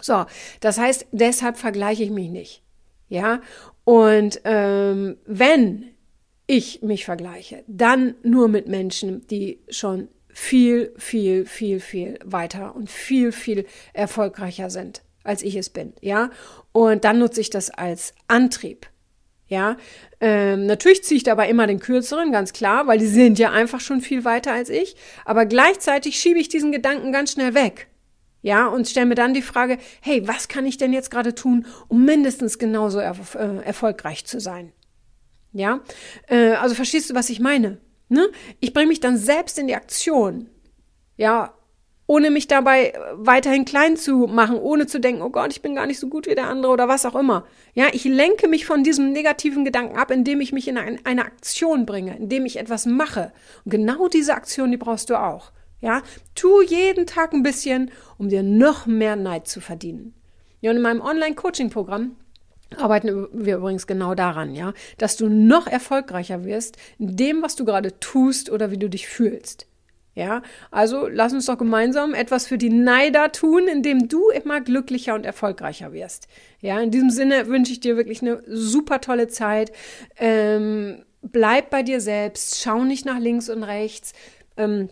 So, 0.00 0.24
das 0.60 0.78
heißt, 0.78 1.08
deshalb 1.12 1.58
vergleiche 1.58 2.04
ich 2.04 2.10
mich 2.10 2.30
nicht. 2.30 2.62
Ja? 3.10 3.42
Und 3.84 4.40
ähm, 4.44 5.18
wenn 5.26 5.90
ich 6.46 6.80
mich 6.80 7.04
vergleiche, 7.04 7.64
dann 7.66 8.14
nur 8.22 8.48
mit 8.48 8.66
Menschen, 8.66 9.26
die 9.26 9.60
schon 9.68 10.08
viel, 10.30 10.94
viel, 10.96 11.44
viel, 11.44 11.80
viel 11.80 12.18
weiter 12.24 12.74
und 12.74 12.88
viel, 12.88 13.30
viel 13.30 13.66
erfolgreicher 13.92 14.70
sind 14.70 15.02
als 15.22 15.42
ich 15.42 15.56
es 15.56 15.70
bin, 15.70 15.92
ja. 16.00 16.30
Und 16.72 17.04
dann 17.04 17.18
nutze 17.18 17.40
ich 17.40 17.50
das 17.50 17.70
als 17.70 18.14
Antrieb, 18.28 18.86
ja. 19.50 19.76
Ähm, 20.20 20.66
natürlich 20.66 21.02
ziehe 21.02 21.16
ich 21.16 21.24
dabei 21.24 21.50
immer 21.50 21.66
den 21.66 21.80
kürzeren, 21.80 22.30
ganz 22.30 22.52
klar, 22.52 22.86
weil 22.86 22.98
die 22.98 23.06
sind 23.06 23.38
ja 23.38 23.50
einfach 23.50 23.80
schon 23.80 24.00
viel 24.00 24.24
weiter 24.24 24.52
als 24.52 24.70
ich. 24.70 24.94
Aber 25.24 25.44
gleichzeitig 25.44 26.18
schiebe 26.18 26.38
ich 26.38 26.48
diesen 26.48 26.72
Gedanken 26.72 27.12
ganz 27.12 27.32
schnell 27.32 27.54
weg. 27.54 27.88
Ja, 28.42 28.68
und 28.68 28.88
stelle 28.88 29.06
mir 29.06 29.16
dann 29.16 29.34
die 29.34 29.42
Frage, 29.42 29.78
hey, 30.00 30.26
was 30.26 30.48
kann 30.48 30.64
ich 30.64 30.78
denn 30.78 30.92
jetzt 30.94 31.10
gerade 31.10 31.34
tun, 31.34 31.66
um 31.88 32.04
mindestens 32.04 32.58
genauso 32.58 32.98
erf 33.00 33.34
äh, 33.34 33.56
erfolgreich 33.64 34.24
zu 34.24 34.40
sein? 34.40 34.72
Ja, 35.52 35.80
äh, 36.28 36.52
also 36.52 36.74
verstehst 36.76 37.10
du, 37.10 37.14
was 37.14 37.28
ich 37.28 37.40
meine? 37.40 37.78
Ne? 38.08 38.28
Ich 38.60 38.72
bringe 38.72 38.88
mich 38.88 39.00
dann 39.00 39.18
selbst 39.18 39.58
in 39.58 39.66
die 39.66 39.74
Aktion. 39.74 40.48
Ja, 41.16 41.54
ohne 42.10 42.32
mich 42.32 42.48
dabei 42.48 42.88
äh, 42.88 42.98
weiterhin 43.14 43.64
klein 43.64 43.96
zu 43.96 44.26
machen, 44.26 44.58
ohne 44.58 44.88
zu 44.88 44.98
denken, 44.98 45.22
oh 45.22 45.30
Gott, 45.30 45.52
ich 45.52 45.62
bin 45.62 45.76
gar 45.76 45.86
nicht 45.86 46.00
so 46.00 46.08
gut 46.08 46.26
wie 46.26 46.34
der 46.34 46.48
andere 46.48 46.72
oder 46.72 46.88
was 46.88 47.06
auch 47.06 47.14
immer. 47.14 47.46
Ja, 47.72 47.86
ich 47.92 48.02
lenke 48.02 48.48
mich 48.48 48.66
von 48.66 48.82
diesem 48.82 49.12
negativen 49.12 49.64
Gedanken 49.64 49.96
ab, 49.96 50.10
indem 50.10 50.40
ich 50.40 50.50
mich 50.50 50.66
in 50.66 50.76
eine, 50.76 50.98
eine 51.04 51.24
Aktion 51.24 51.86
bringe, 51.86 52.16
indem 52.16 52.46
ich 52.46 52.58
etwas 52.58 52.84
mache. 52.84 53.30
Und 53.64 53.70
genau 53.70 54.08
diese 54.08 54.34
Aktion, 54.34 54.72
die 54.72 54.76
brauchst 54.76 55.08
du 55.08 55.14
auch. 55.14 55.52
Ja, 55.80 56.02
tu 56.34 56.60
jeden 56.62 57.06
Tag 57.06 57.32
ein 57.32 57.44
bisschen, 57.44 57.92
um 58.18 58.28
dir 58.28 58.42
noch 58.42 58.86
mehr 58.86 59.14
Neid 59.14 59.46
zu 59.46 59.60
verdienen. 59.60 60.14
Ja, 60.60 60.72
und 60.72 60.78
in 60.78 60.82
meinem 60.82 61.02
Online-Coaching-Programm 61.02 62.16
arbeiten 62.76 63.28
wir 63.32 63.58
übrigens 63.58 63.86
genau 63.86 64.16
daran, 64.16 64.56
ja, 64.56 64.74
dass 64.98 65.16
du 65.16 65.28
noch 65.28 65.68
erfolgreicher 65.68 66.44
wirst 66.44 66.76
in 66.98 67.16
dem, 67.16 67.40
was 67.40 67.54
du 67.54 67.64
gerade 67.64 68.00
tust 68.00 68.50
oder 68.50 68.72
wie 68.72 68.78
du 68.78 68.90
dich 68.90 69.06
fühlst. 69.06 69.68
Ja, 70.14 70.42
also 70.72 71.06
lass 71.06 71.32
uns 71.32 71.46
doch 71.46 71.56
gemeinsam 71.56 72.14
etwas 72.14 72.46
für 72.46 72.58
die 72.58 72.70
Neider 72.70 73.30
tun, 73.30 73.68
indem 73.68 74.08
du 74.08 74.28
immer 74.30 74.60
glücklicher 74.60 75.14
und 75.14 75.24
erfolgreicher 75.24 75.92
wirst. 75.92 76.26
Ja, 76.60 76.80
in 76.80 76.90
diesem 76.90 77.10
Sinne 77.10 77.46
wünsche 77.46 77.72
ich 77.72 77.80
dir 77.80 77.96
wirklich 77.96 78.20
eine 78.20 78.42
super 78.46 79.00
tolle 79.00 79.28
Zeit. 79.28 79.70
Ähm, 80.18 81.04
bleib 81.22 81.70
bei 81.70 81.82
dir 81.84 82.00
selbst, 82.00 82.60
schau 82.60 82.82
nicht 82.82 83.06
nach 83.06 83.20
links 83.20 83.48
und 83.48 83.62
rechts. 83.62 84.12
Ähm, 84.56 84.88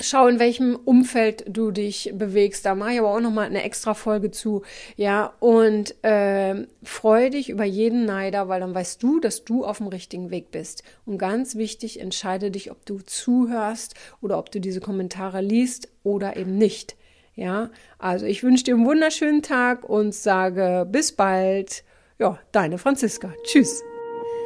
Schau, 0.00 0.26
in 0.26 0.40
welchem 0.40 0.74
Umfeld 0.74 1.44
du 1.48 1.70
dich 1.70 2.10
bewegst. 2.12 2.66
Da 2.66 2.74
mache 2.74 2.92
ich 2.92 2.98
aber 2.98 3.14
auch 3.14 3.20
nochmal 3.20 3.46
eine 3.46 3.62
extra 3.62 3.94
Folge 3.94 4.32
zu. 4.32 4.62
Ja, 4.96 5.34
und 5.38 5.94
äh, 6.04 6.66
freue 6.82 7.30
dich 7.30 7.50
über 7.50 7.64
jeden 7.64 8.04
Neider, 8.04 8.48
weil 8.48 8.60
dann 8.60 8.74
weißt 8.74 9.00
du, 9.02 9.20
dass 9.20 9.44
du 9.44 9.64
auf 9.64 9.78
dem 9.78 9.86
richtigen 9.86 10.30
Weg 10.30 10.50
bist. 10.50 10.82
Und 11.04 11.18
ganz 11.18 11.54
wichtig, 11.54 12.00
entscheide 12.00 12.50
dich, 12.50 12.72
ob 12.72 12.84
du 12.84 12.98
zuhörst 12.98 13.94
oder 14.20 14.38
ob 14.38 14.50
du 14.50 14.60
diese 14.60 14.80
Kommentare 14.80 15.40
liest 15.40 15.88
oder 16.02 16.36
eben 16.36 16.58
nicht. 16.58 16.96
Ja, 17.36 17.70
also 17.98 18.26
ich 18.26 18.42
wünsche 18.42 18.64
dir 18.64 18.74
einen 18.74 18.86
wunderschönen 18.86 19.42
Tag 19.42 19.88
und 19.88 20.14
sage 20.14 20.86
bis 20.90 21.12
bald. 21.12 21.84
Ja, 22.18 22.38
deine 22.50 22.78
Franziska. 22.78 23.32
Tschüss. 23.44 23.82